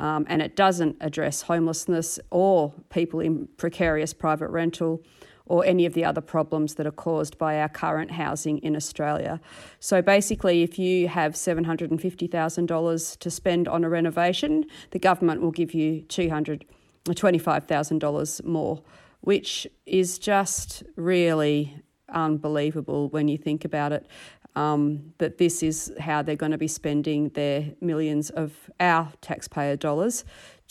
Um, 0.00 0.26
and 0.28 0.42
it 0.42 0.56
doesn't 0.56 0.96
address 1.00 1.42
homelessness 1.42 2.18
or 2.30 2.72
people 2.90 3.20
in 3.20 3.46
precarious 3.58 4.12
private 4.12 4.48
rental 4.48 5.02
or 5.46 5.64
any 5.64 5.86
of 5.86 5.94
the 5.94 6.04
other 6.04 6.20
problems 6.20 6.74
that 6.74 6.86
are 6.86 6.92
caused 6.92 7.38
by 7.38 7.58
our 7.60 7.68
current 7.68 8.12
housing 8.12 8.58
in 8.58 8.76
Australia. 8.76 9.40
So 9.80 10.02
basically, 10.02 10.62
if 10.62 10.78
you 10.78 11.08
have 11.08 11.32
$750,000 11.34 13.18
to 13.18 13.30
spend 13.30 13.66
on 13.68 13.84
a 13.84 13.88
renovation, 13.88 14.66
the 14.90 14.98
government 14.98 15.40
will 15.40 15.50
give 15.50 15.72
you 15.74 16.02
$225,000 16.02 18.44
more, 18.44 18.82
which 19.20 19.66
is 19.86 20.18
just 20.18 20.82
really 20.96 21.78
unbelievable 22.08 23.08
when 23.08 23.28
you 23.28 23.38
think 23.38 23.64
about 23.64 23.92
it. 23.92 24.06
Um, 24.54 25.14
that 25.16 25.38
this 25.38 25.62
is 25.62 25.90
how 25.98 26.20
they're 26.20 26.36
going 26.36 26.52
to 26.52 26.58
be 26.58 26.68
spending 26.68 27.30
their 27.30 27.72
millions 27.80 28.28
of 28.28 28.52
our 28.78 29.10
taxpayer 29.22 29.76
dollars 29.76 30.26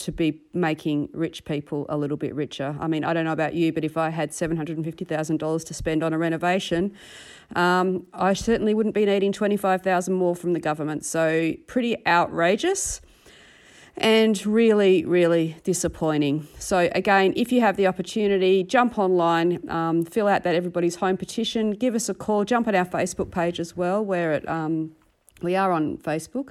to 0.05 0.11
be 0.11 0.41
making 0.53 1.09
rich 1.13 1.45
people 1.45 1.85
a 1.89 1.97
little 1.97 2.17
bit 2.17 2.33
richer. 2.35 2.75
I 2.79 2.87
mean, 2.87 3.03
I 3.03 3.13
don't 3.13 3.25
know 3.25 3.31
about 3.31 3.53
you, 3.53 3.71
but 3.71 3.83
if 3.83 3.97
I 3.97 4.09
had 4.09 4.31
$750,000 4.31 5.65
to 5.65 5.73
spend 5.73 6.03
on 6.03 6.13
a 6.13 6.17
renovation, 6.17 6.93
um, 7.55 8.07
I 8.13 8.33
certainly 8.33 8.73
wouldn't 8.73 8.95
be 8.95 9.05
needing 9.05 9.31
25,000 9.31 10.13
more 10.13 10.35
from 10.35 10.53
the 10.53 10.59
government. 10.59 11.05
So 11.05 11.53
pretty 11.67 12.05
outrageous 12.05 13.01
and 13.97 14.43
really, 14.45 15.05
really 15.05 15.57
disappointing. 15.63 16.47
So, 16.57 16.89
again, 16.93 17.33
if 17.35 17.51
you 17.51 17.61
have 17.61 17.77
the 17.77 17.87
opportunity, 17.87 18.63
jump 18.63 18.97
online, 18.97 19.69
um, 19.69 20.05
fill 20.05 20.27
out 20.27 20.43
that 20.43 20.55
Everybody's 20.55 20.95
Home 20.95 21.17
petition, 21.17 21.71
give 21.71 21.93
us 21.93 22.09
a 22.09 22.13
call, 22.13 22.45
jump 22.45 22.67
on 22.67 22.75
our 22.75 22.85
Facebook 22.85 23.31
page 23.31 23.59
as 23.59 23.75
well, 23.75 24.03
where 24.03 24.33
it, 24.33 24.47
um, 24.49 24.95
we 25.41 25.55
are 25.55 25.71
on 25.71 25.97
Facebook 25.97 26.49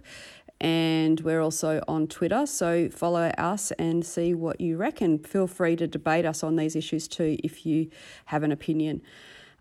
and 0.60 1.20
we're 1.20 1.40
also 1.40 1.82
on 1.88 2.06
Twitter. 2.06 2.46
So, 2.46 2.88
follow 2.90 3.28
us 3.38 3.70
and 3.72 4.04
see 4.04 4.34
what 4.34 4.60
you 4.60 4.76
reckon. 4.76 5.18
Feel 5.18 5.46
free 5.46 5.76
to 5.76 5.86
debate 5.86 6.26
us 6.26 6.42
on 6.42 6.56
these 6.56 6.76
issues 6.76 7.08
too 7.08 7.36
if 7.42 7.64
you 7.64 7.90
have 8.26 8.42
an 8.42 8.52
opinion. 8.52 9.02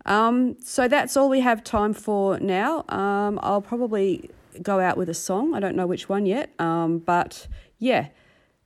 Um, 0.06 0.56
so, 0.60 0.88
that's 0.88 1.16
all 1.16 1.28
we 1.28 1.40
have 1.40 1.64
time 1.64 1.94
for 1.94 2.38
now. 2.38 2.84
Um, 2.88 3.38
I'll 3.42 3.62
probably 3.62 4.30
go 4.62 4.80
out 4.80 4.96
with 4.96 5.08
a 5.08 5.14
song. 5.14 5.54
I 5.54 5.60
don't 5.60 5.76
know 5.76 5.86
which 5.86 6.08
one 6.08 6.26
yet, 6.26 6.50
um, 6.58 6.98
but 6.98 7.46
yeah, 7.78 8.08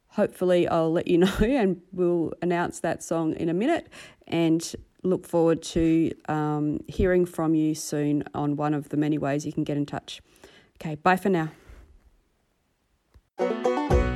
hopefully 0.09 0.67
I'll 0.67 0.93
let 0.93 1.07
you 1.07 1.19
know 1.19 1.37
and 1.41 1.81
we'll 1.93 2.33
announce 2.43 2.81
that 2.81 3.03
song 3.03 3.35
in 3.35 3.49
a 3.49 3.55
minute 3.55 3.89
and 4.27 4.75
look 5.03 5.27
forward 5.27 5.63
to 5.63 6.13
um, 6.29 6.81
hearing 6.89 7.27
from 7.27 7.55
you 7.55 7.75
soon 7.75 8.25
on 8.35 8.57
one 8.57 8.75
of 8.75 8.89
the 8.89 8.97
many 8.97 9.19
ways 9.19 9.45
you 9.45 9.53
can 9.53 9.65
get 9.65 9.77
in 9.77 9.87
touch. 9.87 10.21
Okay, 10.81 10.95
bye 10.97 11.17
for 11.17 11.29
now. 11.29 11.51